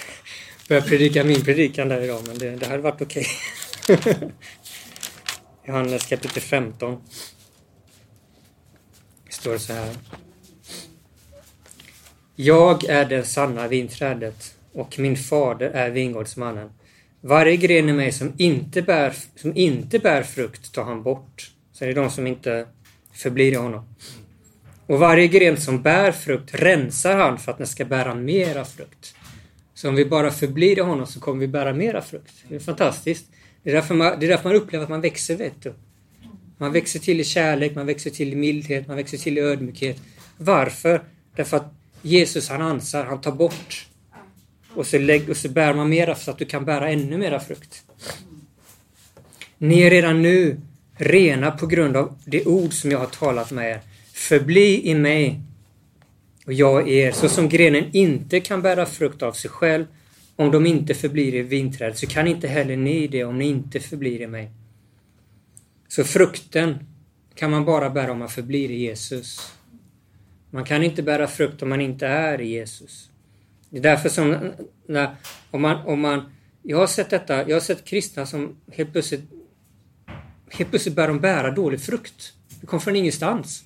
börja 0.68 0.82
predika 0.82 1.24
min 1.24 1.44
predikan 1.44 1.88
där 1.88 2.00
idag, 2.00 2.20
men 2.26 2.38
det, 2.38 2.50
det 2.50 2.66
hade 2.66 2.82
varit 2.82 3.02
okej. 3.02 3.26
Okay. 3.88 4.14
Johannes 5.66 6.06
kapitel 6.06 6.42
15. 6.42 7.00
Det 9.34 9.40
står 9.40 9.58
så 9.58 9.72
här. 9.72 9.96
Jag 12.36 12.84
är 12.84 13.04
det 13.04 13.24
sanna 13.24 13.68
vinträdet 13.68 14.54
och 14.72 14.98
min 14.98 15.16
fader 15.16 15.70
är 15.70 15.90
vingårdsmannen. 15.90 16.70
Varje 17.20 17.56
gren 17.56 17.88
i 17.88 17.92
mig 17.92 18.12
som 18.12 18.32
inte 18.38 18.82
bär, 18.82 19.14
som 19.36 19.56
inte 19.56 19.98
bär 19.98 20.22
frukt 20.22 20.74
tar 20.74 20.84
han 20.84 21.02
bort. 21.02 21.50
Så 21.72 21.84
är 21.84 21.88
det 21.88 21.94
de 21.94 22.10
som 22.10 22.26
inte 22.26 22.66
förblir 23.12 23.52
i 23.52 23.56
honom. 23.56 23.84
Och 24.86 24.98
varje 24.98 25.26
gren 25.26 25.56
som 25.56 25.82
bär 25.82 26.12
frukt 26.12 26.54
rensar 26.54 27.16
han 27.16 27.38
för 27.38 27.52
att 27.52 27.58
den 27.58 27.66
ska 27.66 27.84
bära 27.84 28.14
mera 28.14 28.64
frukt. 28.64 29.14
Så 29.74 29.88
om 29.88 29.94
vi 29.94 30.04
bara 30.04 30.30
förblir 30.30 30.78
i 30.78 30.82
honom 30.82 31.06
så 31.06 31.20
kommer 31.20 31.40
vi 31.40 31.48
bära 31.48 31.72
mera 31.72 32.02
frukt. 32.02 32.34
Det 32.48 32.54
är 32.54 32.60
fantastiskt. 32.60 33.26
Det 33.62 33.70
är 33.70 33.74
därför 33.74 33.94
man, 33.94 34.20
det 34.20 34.26
är 34.26 34.30
därför 34.30 34.48
man 34.48 34.56
upplever 34.56 34.84
att 34.84 34.90
man 34.90 35.00
växer, 35.00 35.36
vet 35.36 35.62
du. 35.62 35.74
Man 36.64 36.72
växer 36.72 36.98
till 36.98 37.20
i 37.20 37.24
kärlek, 37.24 37.74
man 37.74 37.86
växer 37.86 38.10
till 38.10 38.32
i 38.32 38.36
mildhet, 38.36 38.88
man 38.88 38.96
växer 38.96 39.18
till 39.18 39.38
i 39.38 39.40
ödmjukhet. 39.40 39.96
Varför? 40.36 41.02
Därför 41.36 41.56
att 41.56 41.74
Jesus 42.02 42.48
han 42.48 42.62
ansar, 42.62 43.04
han 43.04 43.20
tar 43.20 43.32
bort. 43.32 43.86
Och 44.74 44.86
så, 44.86 44.98
lägg, 44.98 45.30
och 45.30 45.36
så 45.36 45.48
bär 45.48 45.74
man 45.74 45.88
mera 45.88 46.14
så 46.14 46.30
att 46.30 46.38
du 46.38 46.44
kan 46.44 46.64
bära 46.64 46.90
ännu 46.90 47.18
mera 47.18 47.40
frukt. 47.40 47.82
Ni 49.58 49.82
är 49.82 49.90
redan 49.90 50.22
nu 50.22 50.60
rena 50.96 51.50
på 51.50 51.66
grund 51.66 51.96
av 51.96 52.18
det 52.24 52.44
ord 52.44 52.72
som 52.72 52.90
jag 52.90 52.98
har 52.98 53.06
talat 53.06 53.50
med 53.50 53.70
er. 53.70 53.80
Förbli 54.12 54.90
i 54.90 54.94
mig 54.94 55.40
och 56.46 56.52
jag 56.52 56.88
i 56.88 56.98
er, 56.98 57.12
så 57.12 57.28
som 57.28 57.48
grenen 57.48 57.84
inte 57.92 58.40
kan 58.40 58.62
bära 58.62 58.86
frukt 58.86 59.22
av 59.22 59.32
sig 59.32 59.50
själv 59.50 59.84
om 60.36 60.50
de 60.50 60.66
inte 60.66 60.94
förblir 60.94 61.34
i 61.34 61.42
vinträdet, 61.42 61.98
så 61.98 62.06
kan 62.06 62.26
inte 62.26 62.48
heller 62.48 62.76
ni 62.76 63.06
det 63.06 63.24
om 63.24 63.38
ni 63.38 63.46
inte 63.46 63.80
förblir 63.80 64.20
i 64.20 64.26
mig. 64.26 64.50
Så 65.94 66.04
frukten 66.04 66.78
kan 67.34 67.50
man 67.50 67.64
bara 67.64 67.90
bära 67.90 68.12
om 68.12 68.18
man 68.18 68.28
förblir 68.28 68.70
i 68.70 68.76
Jesus. 68.76 69.52
Man 70.50 70.64
kan 70.64 70.82
inte 70.82 71.02
bära 71.02 71.26
frukt 71.26 71.62
om 71.62 71.68
man 71.68 71.80
inte 71.80 72.06
är 72.06 72.40
i 72.40 72.48
Jesus. 72.48 73.10
Det 73.70 73.78
är 73.78 73.82
därför 73.82 74.08
som, 74.08 74.36
när, 74.86 75.16
om 75.50 75.62
man, 75.62 75.86
om 75.86 76.00
man, 76.00 76.32
jag 76.62 76.78
har 76.78 76.86
sett 76.86 77.10
detta, 77.10 77.48
jag 77.48 77.56
har 77.56 77.60
sett 77.60 77.84
kristna 77.84 78.26
som 78.26 78.56
helt 78.72 78.92
plötsligt, 78.92 79.20
helt 80.50 80.70
plötsligt 80.70 80.94
börjar 80.94 81.08
de 81.08 81.20
bära 81.20 81.50
dålig 81.50 81.80
frukt. 81.80 82.32
Det 82.60 82.66
kommer 82.66 82.80
från 82.80 82.96
ingenstans. 82.96 83.64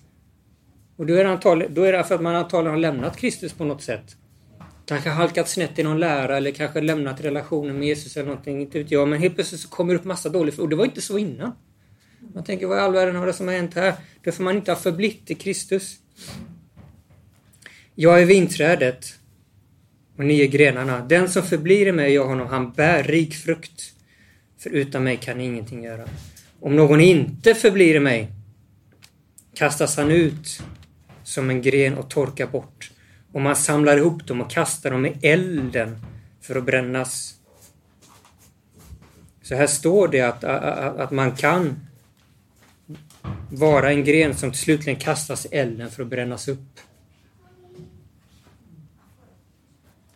Och 0.96 1.06
då 1.06 1.14
är, 1.14 1.24
det 1.24 1.30
antagligen, 1.30 1.74
då 1.74 1.82
är 1.82 1.92
det 1.92 2.04
för 2.04 2.14
att 2.14 2.22
man 2.22 2.34
antagligen 2.34 2.74
har 2.74 2.80
lämnat 2.80 3.16
Kristus 3.16 3.52
på 3.52 3.64
något 3.64 3.82
sätt. 3.82 4.16
Kanske 4.86 5.10
halkat 5.10 5.48
snett 5.48 5.78
i 5.78 5.82
någon 5.82 6.00
lära 6.00 6.36
eller 6.36 6.50
kanske 6.50 6.80
lämnat 6.80 7.20
relationen 7.20 7.78
med 7.78 7.88
Jesus 7.88 8.16
eller 8.16 8.28
någonting, 8.28 8.60
inte 8.60 8.78
vet 8.78 8.90
jag. 8.90 9.08
Men 9.08 9.20
helt 9.20 9.34
plötsligt 9.34 9.60
så 9.60 9.68
kommer 9.68 9.94
det 9.94 10.00
upp 10.00 10.06
massa 10.06 10.28
dålig 10.28 10.54
frukt. 10.54 10.62
Och 10.62 10.68
det 10.68 10.76
var 10.76 10.84
inte 10.84 11.00
så 11.00 11.18
innan. 11.18 11.52
Man 12.34 12.44
tänker, 12.44 12.66
vad 12.66 12.78
i 12.78 12.80
all 12.80 12.92
världen 12.92 13.16
har 13.16 13.26
det 13.26 13.32
som 13.32 13.48
har 13.48 13.54
hänt 13.54 13.74
här? 13.74 13.94
Därför 14.24 14.42
man 14.42 14.56
inte 14.56 14.70
har 14.70 14.76
förblitt 14.76 15.30
i 15.30 15.34
Kristus. 15.34 15.96
Jag 17.94 18.22
är 18.22 18.26
vinträdet 18.26 19.18
och 20.16 20.24
ni 20.24 20.40
är 20.40 20.46
grenarna. 20.46 21.00
Den 21.00 21.28
som 21.28 21.42
förblir 21.42 21.86
i 21.86 21.92
mig 21.92 22.18
och 22.18 22.28
honom, 22.28 22.46
han 22.46 22.72
bär 22.72 23.02
rik 23.02 23.34
frukt. 23.34 23.92
För 24.58 24.70
utan 24.70 25.04
mig 25.04 25.16
kan 25.16 25.38
ni 25.38 25.44
ingenting 25.44 25.84
göra. 25.84 26.04
Om 26.60 26.76
någon 26.76 27.00
inte 27.00 27.54
förblir 27.54 27.94
i 27.94 28.00
mig 28.00 28.28
kastas 29.54 29.96
han 29.96 30.10
ut 30.10 30.62
som 31.22 31.50
en 31.50 31.62
gren 31.62 31.98
och 31.98 32.10
torkar 32.10 32.46
bort. 32.46 32.90
Och 33.32 33.40
man 33.40 33.56
samlar 33.56 33.96
ihop 33.96 34.26
dem 34.26 34.40
och 34.40 34.50
kastar 34.50 34.90
dem 34.90 35.06
i 35.06 35.18
elden 35.22 35.98
för 36.40 36.56
att 36.56 36.64
brännas. 36.64 37.34
Så 39.42 39.54
här 39.54 39.66
står 39.66 40.08
det 40.08 40.20
att, 40.20 40.44
att, 40.44 40.98
att 40.98 41.10
man 41.10 41.36
kan 41.36 41.87
vara 43.50 43.92
en 43.92 44.04
gren 44.04 44.34
som 44.34 44.52
slutligen 44.52 45.00
kastas 45.00 45.46
i 45.46 45.48
elden 45.56 45.90
för 45.90 46.02
att 46.02 46.08
brännas 46.08 46.48
upp. 46.48 46.80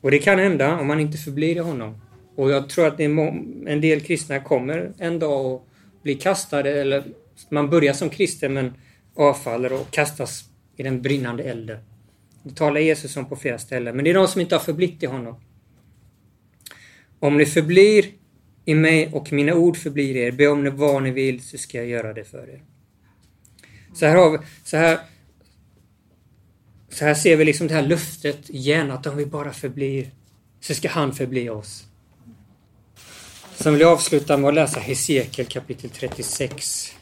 Och 0.01 0.11
det 0.11 0.19
kan 0.19 0.39
hända 0.39 0.79
om 0.79 0.87
man 0.87 1.01
inte 1.01 1.19
förblir 1.19 1.57
i 1.57 1.59
honom. 1.59 2.01
Och 2.37 2.51
jag 2.51 2.69
tror 2.69 2.87
att 2.87 3.01
en 3.01 3.81
del 3.81 4.01
kristna 4.01 4.41
kommer 4.41 4.93
en 4.99 5.19
dag 5.19 5.47
att 5.55 5.63
bli 6.03 6.15
kastade, 6.15 6.81
eller 6.81 7.05
man 7.49 7.71
börjar 7.71 7.93
som 7.93 8.11
kristen 8.11 8.53
men 8.53 8.73
avfaller 9.15 9.73
och 9.73 9.91
kastas 9.91 10.45
i 10.77 10.83
den 10.83 11.03
brinnande 11.03 11.43
elden. 11.43 11.79
Det 12.43 12.55
talar 12.55 12.81
Jesus 12.81 13.17
om 13.17 13.29
på 13.29 13.37
flera 13.37 13.59
ställen, 13.59 13.97
men 13.97 14.05
det 14.05 14.11
är 14.11 14.15
de 14.15 14.29
som 14.29 14.41
inte 14.41 14.55
har 14.55 14.61
förblivit 14.61 15.03
i 15.03 15.07
honom. 15.07 15.41
Om 17.19 17.37
ni 17.37 17.47
förblir 17.47 18.05
i 18.65 18.75
mig 18.75 19.11
och 19.13 19.33
mina 19.33 19.55
ord 19.55 19.77
förblir 19.77 20.17
er, 20.17 20.33
be 20.33 20.49
om 20.49 20.65
ni 20.65 20.71
vad 20.71 21.03
ni 21.03 21.11
vill 21.11 21.43
så 21.43 21.59
ska 21.59 21.79
jag 21.79 21.87
göra 21.87 22.13
det 22.13 22.25
för 22.25 22.51
er. 22.51 22.63
Så 23.95 24.07
här, 24.07 24.17
har 24.17 24.31
vi, 24.31 24.39
så 24.65 24.77
här, 24.77 25.01
så 26.91 27.05
här 27.05 27.15
ser 27.15 27.37
vi 27.37 27.45
liksom 27.45 27.69
det 27.69 27.75
här 27.75 27.83
löftet 27.83 28.51
igen, 28.51 28.91
att 28.91 29.07
om 29.07 29.17
vi 29.17 29.27
bara 29.27 29.53
förblir, 29.53 30.11
så 30.61 30.75
ska 30.75 30.89
han 30.89 31.15
förbli 31.15 31.49
oss. 31.49 31.85
Sen 33.57 33.73
vill 33.73 33.81
jag 33.81 33.93
avsluta 33.93 34.37
med 34.37 34.49
att 34.49 34.55
läsa 34.55 34.81
Hesekiel 34.81 35.47
kapitel 35.47 35.91
36. 35.91 36.93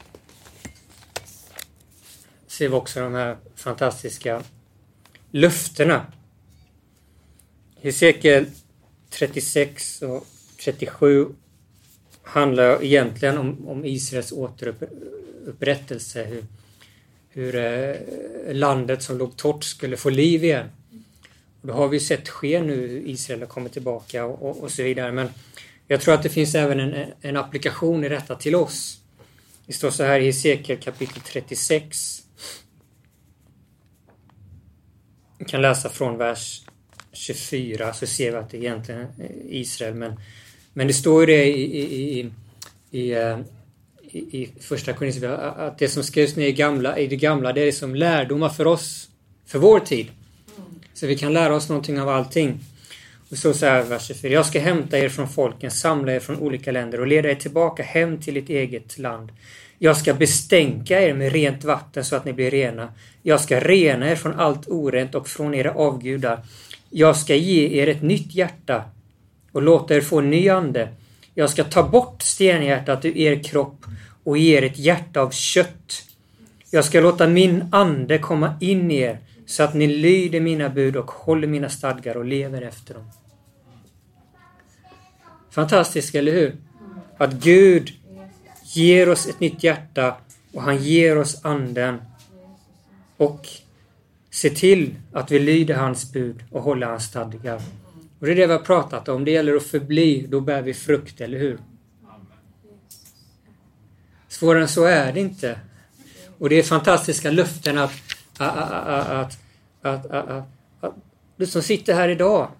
Ser 2.47 2.69
vi 2.69 2.75
också 2.75 2.99
de 2.99 3.13
här 3.13 3.37
fantastiska 3.55 4.43
löftena. 5.31 6.05
Hesekiel 7.81 8.45
36 9.09 10.01
och 10.01 10.25
37 10.63 11.27
handlar 12.23 12.83
egentligen 12.83 13.37
om, 13.37 13.67
om 13.67 13.85
Israels 13.85 14.31
återupprättelse. 14.31 16.23
Hur, 16.23 16.45
hur 17.33 17.55
eh, 17.55 17.95
landet 18.53 19.03
som 19.03 19.17
låg 19.17 19.37
torrt 19.37 19.63
skulle 19.63 19.97
få 19.97 20.09
liv 20.09 20.43
igen. 20.43 20.67
Och 21.61 21.67
det 21.67 21.73
har 21.73 21.87
vi 21.87 21.99
sett 21.99 22.29
ske 22.29 22.61
nu, 22.61 23.03
Israel 23.05 23.39
har 23.39 23.47
kommit 23.47 23.73
tillbaka 23.73 24.25
och, 24.25 24.49
och, 24.49 24.63
och, 24.63 24.71
så 24.71 24.83
vidare. 24.83 25.11
Men 25.11 25.29
jag 25.87 26.01
tror 26.01 26.13
att 26.13 26.23
det 26.23 26.29
finns 26.29 26.55
även 26.55 26.79
en, 26.79 27.05
en 27.21 27.37
applikation 27.37 28.03
i 28.03 28.09
detta 28.09 28.35
till 28.35 28.55
oss. 28.55 28.97
Det 29.65 29.73
står 29.73 29.91
så 29.91 30.03
här 30.03 30.19
i 30.19 30.25
Hesekiel 30.25 30.79
kapitel 30.79 31.21
36. 31.21 32.23
Vi 35.37 35.45
kan 35.45 35.61
läsa 35.61 35.89
från 35.89 36.17
vers 36.17 36.61
24 37.11 37.93
så 37.93 38.07
ser 38.07 38.31
vi 38.31 38.37
att 38.37 38.49
det 38.49 38.57
egentligen 38.57 39.01
är 39.01 39.31
Israel. 39.49 39.95
Men, 39.95 40.19
men 40.73 40.87
det 40.87 40.93
står 40.93 41.21
ju 41.21 41.25
det 41.25 41.45
i, 41.45 41.77
i, 41.77 42.19
i, 42.19 42.31
i 42.91 43.11
eh, 43.11 43.39
i, 44.13 44.49
första 44.59 44.93
Korinthierbrevet 44.93 45.39
att 45.39 45.79
det 45.79 45.89
som 45.89 46.03
skrevs 46.03 46.35
ner 46.35 46.47
i, 46.47 46.51
gamla, 46.51 46.97
i 46.97 47.07
det 47.07 47.15
gamla, 47.15 47.53
det 47.53 47.61
är 47.61 47.71
som 47.71 47.95
lärdomar 47.95 48.49
för 48.49 48.67
oss, 48.67 49.09
för 49.45 49.59
vår 49.59 49.79
tid. 49.79 50.07
Så 50.93 51.07
vi 51.07 51.17
kan 51.17 51.33
lära 51.33 51.55
oss 51.55 51.69
någonting 51.69 52.01
av 52.01 52.09
allting. 52.09 52.59
Och 53.29 53.37
så 53.37 53.53
så 53.53 53.65
här, 53.65 53.83
vers 53.83 54.07
24. 54.07 54.33
Jag 54.33 54.45
ska 54.45 54.59
hämta 54.59 54.99
er 54.99 55.09
från 55.09 55.29
folken, 55.29 55.71
samla 55.71 56.13
er 56.13 56.19
från 56.19 56.39
olika 56.39 56.71
länder 56.71 56.99
och 56.99 57.07
leda 57.07 57.31
er 57.31 57.35
tillbaka 57.35 57.83
hem 57.83 58.21
till 58.21 58.37
ert 58.37 58.49
eget 58.49 58.97
land. 58.97 59.31
Jag 59.77 59.97
ska 59.97 60.13
bestänka 60.13 61.01
er 61.01 61.13
med 61.13 61.31
rent 61.31 61.63
vatten 61.63 62.05
så 62.05 62.15
att 62.15 62.25
ni 62.25 62.33
blir 62.33 62.51
rena. 62.51 62.93
Jag 63.21 63.41
ska 63.41 63.59
rena 63.59 64.11
er 64.11 64.15
från 64.15 64.39
allt 64.39 64.67
orent 64.67 65.15
och 65.15 65.27
från 65.27 65.53
era 65.53 65.71
avgudar. 65.71 66.39
Jag 66.89 67.17
ska 67.17 67.35
ge 67.35 67.81
er 67.81 67.87
ett 67.87 68.01
nytt 68.01 68.35
hjärta 68.35 68.83
och 69.51 69.61
låta 69.61 69.95
er 69.95 70.01
få 70.01 70.19
en 70.19 70.29
ny 70.29 70.49
ande. 70.49 70.89
Jag 71.41 71.49
ska 71.49 71.63
ta 71.63 71.83
bort 71.83 72.21
stenhjärtat 72.21 73.05
ur 73.05 73.17
er 73.17 73.43
kropp 73.43 73.85
och 74.23 74.37
ge 74.37 74.57
er 74.57 74.63
ett 74.63 74.77
hjärta 74.77 75.21
av 75.21 75.29
kött. 75.29 76.03
Jag 76.71 76.85
ska 76.85 77.01
låta 77.01 77.27
min 77.27 77.65
ande 77.71 78.17
komma 78.17 78.53
in 78.59 78.91
i 78.91 78.97
er 78.97 79.19
så 79.45 79.63
att 79.63 79.73
ni 79.73 79.87
lyder 79.87 80.39
mina 80.39 80.69
bud 80.69 80.95
och 80.95 81.11
håller 81.11 81.47
mina 81.47 81.69
stadgar 81.69 82.17
och 82.17 82.25
lever 82.25 82.61
efter 82.61 82.93
dem. 82.93 83.11
Fantastiskt, 85.51 86.15
eller 86.15 86.31
hur? 86.31 86.57
Att 87.17 87.33
Gud 87.33 87.91
ger 88.63 89.09
oss 89.09 89.27
ett 89.27 89.39
nytt 89.39 89.63
hjärta 89.63 90.15
och 90.53 90.61
han 90.61 90.77
ger 90.77 91.17
oss 91.17 91.45
anden 91.45 92.01
och 93.17 93.47
ser 94.31 94.49
till 94.49 94.95
att 95.13 95.31
vi 95.31 95.39
lyder 95.39 95.75
hans 95.75 96.11
bud 96.11 96.43
och 96.51 96.61
håller 96.61 96.87
hans 96.87 97.03
stadgar. 97.03 97.61
Och 98.21 98.27
det 98.27 98.33
är 98.33 98.35
det 98.35 98.47
vi 98.47 98.53
har 98.53 98.59
pratat 98.59 99.09
om. 99.09 99.25
Det 99.25 99.31
gäller 99.31 99.55
att 99.55 99.63
förbli, 99.63 100.25
då 100.29 100.41
bär 100.41 100.61
vi 100.61 100.73
frukt, 100.73 101.21
eller 101.21 101.39
hur? 101.39 101.59
Svårare 104.27 104.61
än 104.61 104.67
så 104.67 104.83
är 104.83 105.13
det 105.13 105.19
inte. 105.19 105.59
Och 106.37 106.49
det 106.49 106.55
är 106.55 106.63
fantastiska 106.63 107.31
löften 107.31 107.77
att, 107.77 107.91
att, 108.37 108.57
att, 108.71 109.37
att, 109.81 110.05
att, 110.05 110.47
att 110.81 110.95
du 111.35 111.45
som 111.45 111.61
sitter 111.61 111.93
här 111.93 112.09
idag. 112.09 112.51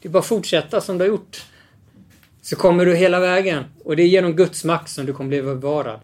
Det 0.00 0.08
är 0.08 0.12
bara 0.12 0.18
att 0.18 0.26
fortsätta 0.26 0.80
som 0.80 0.98
du 0.98 1.04
har 1.04 1.08
gjort. 1.08 1.46
Så 2.42 2.56
kommer 2.56 2.86
du 2.86 2.96
hela 2.96 3.20
vägen. 3.20 3.64
Och 3.84 3.96
det 3.96 4.02
är 4.02 4.08
genom 4.08 4.32
Guds 4.32 4.64
makt 4.64 4.90
som 4.90 5.06
du 5.06 5.12
kommer 5.12 5.28
bli 5.28 5.42
bevarad. 5.42 6.00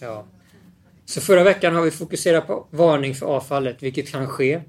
Ja. 0.00 0.24
Så 1.04 1.20
förra 1.20 1.44
veckan 1.44 1.74
har 1.74 1.82
vi 1.82 1.90
fokuserat 1.90 2.46
på 2.46 2.66
varning 2.70 3.14
för 3.14 3.26
avfallet, 3.26 3.82
vilket 3.82 4.10
kan 4.10 4.26
ske. 4.26 4.62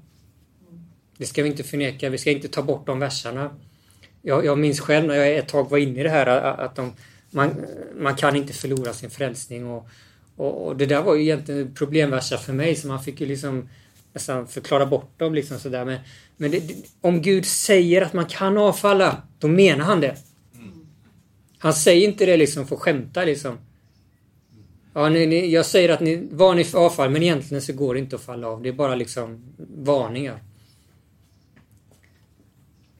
Det 1.20 1.26
ska 1.26 1.42
vi 1.42 1.48
inte 1.48 1.62
förneka. 1.62 2.10
Vi 2.10 2.18
ska 2.18 2.30
inte 2.30 2.48
ta 2.48 2.62
bort 2.62 2.86
de 2.86 2.98
verserna. 2.98 3.50
Jag, 4.22 4.44
jag 4.44 4.58
minns 4.58 4.80
själv 4.80 5.06
när 5.06 5.14
jag 5.14 5.36
ett 5.36 5.48
tag 5.48 5.70
var 5.70 5.78
inne 5.78 6.00
i 6.00 6.02
det 6.02 6.10
här 6.10 6.26
att 6.26 6.76
de, 6.76 6.92
man, 7.30 7.50
man 7.98 8.16
kan 8.16 8.36
inte 8.36 8.52
förlora 8.52 8.92
sin 8.92 9.10
frälsning. 9.10 9.66
Och, 9.66 9.88
och, 10.36 10.66
och 10.66 10.76
det 10.76 10.86
där 10.86 11.02
var 11.02 11.14
ju 11.14 11.22
egentligen 11.22 11.74
problemverser 11.74 12.36
för 12.36 12.52
mig 12.52 12.76
så 12.76 12.88
man 12.88 13.02
fick 13.02 13.20
ju 13.20 13.26
liksom 13.26 13.68
nästan 14.12 14.46
förklara 14.46 14.86
bort 14.86 15.18
dem 15.18 15.34
liksom 15.34 15.58
sådär. 15.58 15.84
Men, 15.84 15.98
men 16.36 16.50
det, 16.50 16.62
om 17.00 17.22
Gud 17.22 17.46
säger 17.46 18.02
att 18.02 18.12
man 18.12 18.26
kan 18.26 18.58
avfalla, 18.58 19.22
då 19.38 19.48
menar 19.48 19.84
han 19.84 20.00
det. 20.00 20.16
Han 21.58 21.74
säger 21.74 22.08
inte 22.08 22.26
det 22.26 22.36
liksom 22.36 22.66
för 22.66 22.76
att 22.76 22.82
skämta 22.82 23.24
liksom. 23.24 23.58
Ja, 24.94 25.08
ni, 25.08 25.26
ni, 25.26 25.50
jag 25.50 25.66
säger 25.66 25.88
att 25.88 26.00
ni, 26.00 26.28
var 26.30 26.54
ni 26.54 26.64
för 26.64 26.78
avfall, 26.78 27.10
men 27.10 27.22
egentligen 27.22 27.62
så 27.62 27.72
går 27.72 27.94
det 27.94 28.00
inte 28.00 28.16
att 28.16 28.22
falla 28.22 28.48
av. 28.48 28.62
Det 28.62 28.68
är 28.68 28.72
bara 28.72 28.94
liksom 28.94 29.54
varningar. 29.76 30.49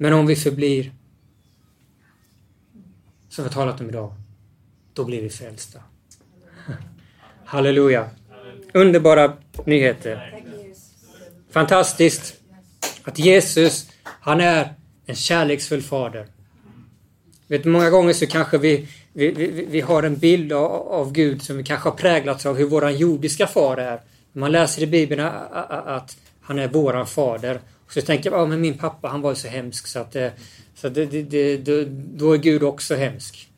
Men 0.03 0.13
om 0.13 0.27
vi 0.27 0.37
förblir 0.37 0.93
som 3.29 3.45
vi 3.45 3.49
har 3.49 3.55
talat 3.55 3.81
om 3.81 3.89
idag, 3.89 4.15
då 4.93 5.05
blir 5.05 5.23
vi 5.23 5.31
frälsta. 5.31 5.79
Halleluja! 7.45 8.11
Underbara 8.75 9.37
nyheter. 9.65 10.43
Fantastiskt 11.51 12.35
att 13.05 13.19
Jesus, 13.19 13.91
han 14.05 14.41
är 14.41 14.75
en 15.07 15.15
kärleksfull 15.15 15.83
fader. 15.83 16.27
Vet, 17.47 17.65
många 17.65 17.91
gånger 17.91 18.13
så 18.13 18.27
kanske 18.27 18.59
vi, 18.59 18.89
vi, 19.13 19.31
vi, 19.31 19.67
vi 19.71 19.81
har 19.81 20.03
en 20.03 20.17
bild 20.17 20.53
av, 20.53 20.73
av, 20.73 21.13
Gud 21.13 21.43
som 21.43 21.65
kanske 21.65 21.89
har 21.89 21.97
präglats 21.97 22.47
av 22.47 22.57
hur 22.57 22.67
våran 22.67 22.97
jordiska 22.97 23.47
far 23.47 23.77
är. 23.77 24.01
Man 24.33 24.53
läser 24.53 24.83
i 24.83 24.87
Bibeln 24.87 25.21
att 25.21 26.17
han 26.41 26.59
är 26.59 26.69
våran 26.69 27.07
fader. 27.07 27.61
Så 27.91 28.01
tänker 28.01 28.31
jag, 28.31 28.41
ja 28.41 28.47
men 28.47 28.61
min 28.61 28.79
pappa 28.79 29.09
han 29.09 29.21
var 29.21 29.31
ju 29.31 29.37
så 29.37 29.49
hemsk 29.49 29.87
så 29.87 29.99
att, 29.99 30.17
eh, 30.17 30.29
så 30.75 30.89
det, 30.89 31.07
det, 31.07 31.57
det, 31.57 31.85
då 31.91 32.33
är 32.33 32.39
Gud 32.39 32.63
också 32.63 32.95
hemsk. 32.95 33.49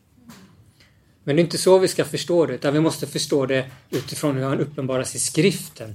Men 1.25 1.37
det 1.37 1.42
är 1.42 1.45
inte 1.45 1.59
så 1.59 1.79
vi 1.79 1.88
ska 1.88 2.05
förstå 2.05 2.47
det, 2.47 2.55
utan 2.55 2.75
vi 2.75 2.81
måste 2.81 3.07
förstå 3.07 3.47
det 3.47 3.71
utifrån 3.90 4.37
hur 4.37 4.45
han 4.45 4.61
uppenbaras 4.61 5.14
i 5.14 5.18
skriften. 5.18 5.95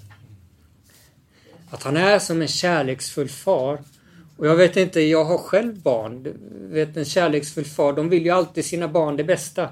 Att 1.70 1.84
han 1.84 1.98
är 1.98 2.20
som 2.20 2.42
en 2.42 2.48
kärleksfull 2.48 3.30
far. 3.30 3.84
Och 4.38 4.48
jag 4.48 4.56
vet 4.56 4.78
inte, 4.78 5.02
jag 5.02 5.26
har 5.26 5.38
själv 5.38 5.82
barn. 5.82 6.24
Du 6.24 6.34
vet 6.70 6.98
en 6.98 7.06
kärleksfull 7.06 7.66
far, 7.66 7.94
de 7.94 8.10
vill 8.10 8.26
ju 8.26 8.30
alltid 8.30 8.66
sina 8.66 8.88
barn 8.88 9.18
det 9.18 9.24
bästa. 9.24 9.70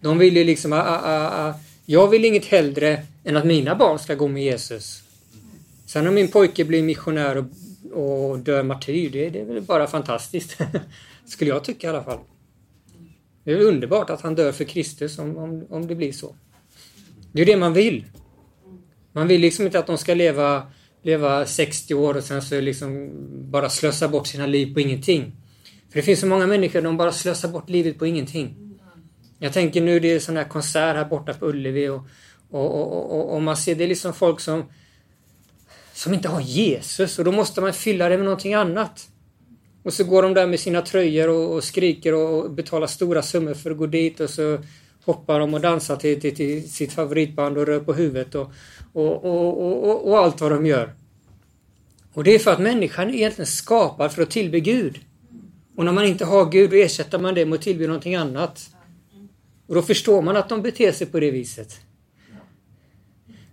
De 0.00 0.18
vill 0.18 0.36
ju 0.36 0.44
liksom, 0.44 0.72
a, 0.72 0.76
a, 0.76 1.48
a, 1.48 1.54
jag 1.86 2.08
vill 2.08 2.24
inget 2.24 2.44
hellre 2.44 3.06
än 3.24 3.36
att 3.36 3.44
mina 3.46 3.74
barn 3.74 3.98
ska 3.98 4.14
gå 4.14 4.28
med 4.28 4.42
Jesus. 4.42 5.02
Sen 5.92 6.06
om 6.06 6.14
min 6.14 6.28
pojke 6.28 6.64
blir 6.64 6.82
missionär 6.82 7.36
och, 7.36 8.30
och 8.30 8.38
dör 8.38 8.62
martyr, 8.62 9.10
det, 9.10 9.30
det 9.30 9.40
är 9.40 9.44
väl 9.44 9.62
bara 9.62 9.86
fantastiskt. 9.86 10.58
Skulle 11.26 11.50
jag 11.50 11.64
tycka 11.64 11.86
i 11.86 11.90
alla 11.90 12.04
fall. 12.04 12.18
Det 13.44 13.52
är 13.52 13.60
underbart 13.60 14.10
att 14.10 14.20
han 14.20 14.34
dör 14.34 14.52
för 14.52 14.64
Kristus 14.64 15.18
om, 15.18 15.36
om, 15.36 15.66
om 15.70 15.86
det 15.86 15.94
blir 15.94 16.12
så. 16.12 16.34
Det 17.32 17.42
är 17.42 17.46
det 17.46 17.56
man 17.56 17.72
vill. 17.72 18.04
Man 19.12 19.28
vill 19.28 19.40
liksom 19.40 19.66
inte 19.66 19.78
att 19.78 19.86
de 19.86 19.98
ska 19.98 20.14
leva, 20.14 20.62
leva 21.02 21.46
60 21.46 21.94
år 21.94 22.16
och 22.16 22.24
sen 22.24 22.42
så 22.42 22.60
liksom 22.60 23.10
bara 23.50 23.70
slösa 23.70 24.08
bort 24.08 24.26
sina 24.26 24.46
liv 24.46 24.74
på 24.74 24.80
ingenting. 24.80 25.32
För 25.88 25.96
det 25.98 26.02
finns 26.02 26.20
så 26.20 26.26
många 26.26 26.46
människor, 26.46 26.82
de 26.82 26.96
bara 26.96 27.12
slösar 27.12 27.48
bort 27.48 27.68
livet 27.68 27.98
på 27.98 28.06
ingenting. 28.06 28.78
Jag 29.38 29.52
tänker 29.52 29.80
nu, 29.80 30.00
det 30.00 30.12
är 30.12 30.18
sån 30.18 30.36
här 30.36 30.48
konsert 30.48 30.96
här 30.96 31.04
borta 31.04 31.34
på 31.34 31.46
Ullevi 31.46 31.88
och, 31.88 32.02
och, 32.50 32.80
och, 32.80 33.18
och, 33.18 33.34
och 33.34 33.42
man 33.42 33.56
ser, 33.56 33.74
det 33.74 33.84
är 33.84 33.88
liksom 33.88 34.14
folk 34.14 34.40
som 34.40 34.64
som 36.00 36.14
inte 36.14 36.28
har 36.28 36.40
Jesus 36.40 37.18
och 37.18 37.24
då 37.24 37.32
måste 37.32 37.60
man 37.60 37.72
fylla 37.72 38.08
det 38.08 38.16
med 38.16 38.24
någonting 38.24 38.54
annat. 38.54 39.08
Och 39.82 39.92
så 39.92 40.04
går 40.04 40.22
de 40.22 40.34
där 40.34 40.46
med 40.46 40.60
sina 40.60 40.82
tröjor 40.82 41.28
och, 41.28 41.54
och 41.54 41.64
skriker 41.64 42.14
och 42.14 42.50
betalar 42.50 42.86
stora 42.86 43.22
summor 43.22 43.54
för 43.54 43.70
att 43.70 43.76
gå 43.76 43.86
dit 43.86 44.20
och 44.20 44.30
så 44.30 44.58
hoppar 45.04 45.40
de 45.40 45.54
och 45.54 45.60
dansar 45.60 45.96
till, 45.96 46.20
till, 46.20 46.36
till 46.36 46.70
sitt 46.70 46.92
favoritband 46.92 47.58
och 47.58 47.66
rör 47.66 47.80
på 47.80 47.92
huvudet 47.92 48.34
och, 48.34 48.52
och, 48.92 49.24
och, 49.24 50.08
och, 50.08 50.18
allt 50.18 50.40
vad 50.40 50.52
de 50.52 50.66
gör. 50.66 50.94
Och 52.12 52.24
det 52.24 52.34
är 52.34 52.38
för 52.38 52.52
att 52.52 52.60
människan 52.60 53.08
är 53.08 53.14
egentligen 53.14 53.46
skapad 53.46 54.12
för 54.12 54.22
att 54.22 54.30
tillbe 54.30 54.60
Gud. 54.60 55.00
Och 55.76 55.84
när 55.84 55.92
man 55.92 56.04
inte 56.04 56.24
har 56.24 56.50
Gud, 56.50 56.70
då 56.70 56.76
ersätter 56.76 57.18
man 57.18 57.34
det 57.34 57.46
med 57.46 57.56
att 57.56 57.62
tillbe 57.62 57.86
någonting 57.86 58.14
annat. 58.14 58.70
Och 59.66 59.74
då 59.74 59.82
förstår 59.82 60.22
man 60.22 60.36
att 60.36 60.48
de 60.48 60.62
beter 60.62 60.92
sig 60.92 61.06
på 61.06 61.20
det 61.20 61.30
viset. 61.30 61.80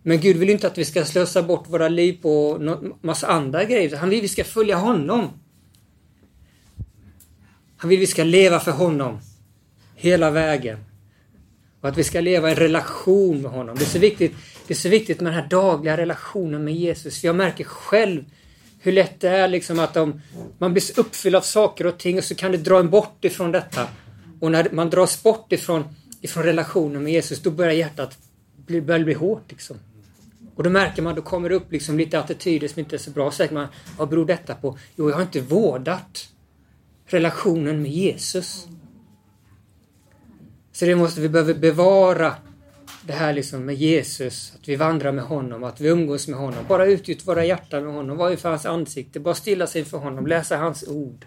Men 0.07 0.19
Gud 0.19 0.37
vill 0.37 0.49
inte 0.49 0.67
att 0.67 0.77
vi 0.77 0.85
ska 0.85 1.05
slösa 1.05 1.43
bort 1.43 1.69
våra 1.69 1.87
liv 1.87 2.17
på 2.21 2.59
massa 3.01 3.27
andra 3.27 3.63
grejer. 3.63 3.95
Han 3.95 4.09
vill 4.09 4.19
att 4.19 4.23
vi 4.23 4.27
ska 4.27 4.43
följa 4.43 4.75
honom. 4.75 5.29
Han 7.77 7.89
vill 7.89 7.99
att 7.99 8.01
vi 8.01 8.07
ska 8.07 8.23
leva 8.23 8.59
för 8.59 8.71
honom. 8.71 9.19
Hela 9.95 10.31
vägen. 10.31 10.77
Och 11.81 11.89
att 11.89 11.97
vi 11.97 12.03
ska 12.03 12.21
leva 12.21 12.51
i 12.51 12.55
relation 12.55 13.41
med 13.41 13.51
honom. 13.51 13.75
Det 13.77 13.83
är 13.83 13.89
så 13.89 13.99
viktigt, 13.99 14.33
det 14.67 14.73
är 14.73 14.75
så 14.75 14.89
viktigt 14.89 15.21
med 15.21 15.33
den 15.33 15.41
här 15.41 15.49
dagliga 15.49 15.97
relationen 15.97 16.63
med 16.63 16.75
Jesus. 16.75 17.21
För 17.21 17.27
jag 17.27 17.35
märker 17.35 17.63
själv 17.63 18.23
hur 18.79 18.91
lätt 18.91 19.19
det 19.19 19.29
är 19.29 19.47
liksom 19.47 19.79
att 19.79 19.97
om 19.97 20.21
man 20.57 20.73
blir 20.73 20.99
uppfylld 20.99 21.35
av 21.35 21.41
saker 21.41 21.87
och 21.87 21.97
ting 21.97 22.17
och 22.17 22.23
så 22.23 22.35
kan 22.35 22.51
det 22.51 22.57
dra 22.57 22.79
en 22.79 22.89
bort 22.89 23.25
ifrån 23.25 23.51
detta. 23.51 23.87
Och 24.39 24.51
när 24.51 24.69
man 24.71 24.89
dras 24.89 25.23
bort 25.23 25.51
ifrån, 25.51 25.83
ifrån 26.21 26.43
relationen 26.43 27.03
med 27.03 27.13
Jesus, 27.13 27.41
då 27.41 27.51
börjar 27.51 27.73
hjärtat 27.73 28.17
bli, 28.55 28.81
börjar 28.81 29.03
bli 29.03 29.13
hårt. 29.13 29.43
Liksom. 29.49 29.77
Och 30.57 30.63
då 30.63 30.69
märker 30.69 31.01
man, 31.01 31.15
då 31.15 31.21
kommer 31.21 31.49
det 31.49 31.55
upp 31.55 31.71
liksom 31.71 31.97
lite 31.97 32.19
attityder 32.19 32.67
som 32.67 32.79
inte 32.79 32.95
är 32.95 32.97
så 32.97 33.11
bra. 33.11 33.31
Så 33.31 33.47
man, 33.51 33.67
vad 33.97 34.09
beror 34.09 34.25
detta 34.25 34.55
på? 34.55 34.77
Jo, 34.95 35.09
jag 35.09 35.15
har 35.15 35.21
inte 35.21 35.41
vårdat 35.41 36.29
relationen 37.05 37.81
med 37.81 37.91
Jesus. 37.91 38.67
Så 40.71 40.85
det 40.85 40.95
måste 40.95 41.21
vi 41.21 41.29
behöver 41.29 41.53
bevara 41.53 42.35
det 43.01 43.13
här 43.13 43.33
liksom 43.33 43.65
med 43.65 43.75
Jesus, 43.75 44.53
att 44.55 44.67
vi 44.67 44.75
vandrar 44.75 45.11
med 45.11 45.23
honom, 45.23 45.63
att 45.63 45.81
vi 45.81 45.87
umgås 45.87 46.27
med 46.27 46.39
honom. 46.39 46.65
Bara 46.67 46.85
utgjut 46.85 47.27
våra 47.27 47.45
hjärtan 47.45 47.85
med 47.85 47.93
honom, 47.93 48.17
vara 48.17 48.31
inför 48.31 48.49
hans 48.49 48.65
ansikte, 48.65 49.19
bara 49.19 49.35
stilla 49.35 49.67
sig 49.67 49.79
inför 49.79 49.97
honom, 49.97 50.27
läsa 50.27 50.57
hans 50.57 50.87
ord. 50.87 51.25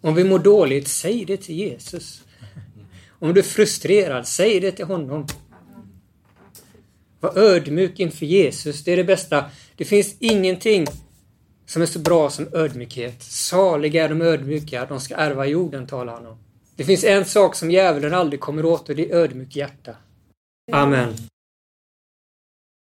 Om 0.00 0.14
vi 0.14 0.24
mår 0.24 0.38
dåligt, 0.38 0.88
säg 0.88 1.24
det 1.24 1.36
till 1.36 1.54
Jesus. 1.54 2.22
Om 3.08 3.34
du 3.34 3.40
är 3.40 3.44
frustrerad, 3.44 4.26
säg 4.26 4.60
det 4.60 4.72
till 4.72 4.84
honom. 4.84 5.26
Var 7.24 7.38
ödmjuk 7.38 8.00
inför 8.00 8.26
Jesus, 8.26 8.84
det 8.84 8.92
är 8.92 8.96
det 8.96 9.04
bästa. 9.04 9.44
Det 9.76 9.84
finns 9.84 10.16
ingenting 10.18 10.86
som 11.66 11.82
är 11.82 11.86
så 11.86 11.98
bra 11.98 12.30
som 12.30 12.48
ödmjukhet. 12.52 13.22
Saliga 13.22 14.04
är 14.04 14.08
de 14.08 14.22
ödmjuka, 14.22 14.86
de 14.86 15.00
ska 15.00 15.14
ärva 15.14 15.46
jorden, 15.46 15.86
talar 15.86 16.12
han 16.12 16.26
om. 16.26 16.38
Det 16.76 16.84
finns 16.84 17.04
en 17.04 17.24
sak 17.24 17.54
som 17.54 17.70
djävulen 17.70 18.14
aldrig 18.14 18.40
kommer 18.40 18.64
åt 18.64 18.88
och 18.88 18.96
det 18.96 19.10
är 19.10 19.16
ödmjuk 19.16 19.56
hjärta. 19.56 19.96
Amen. 20.72 21.14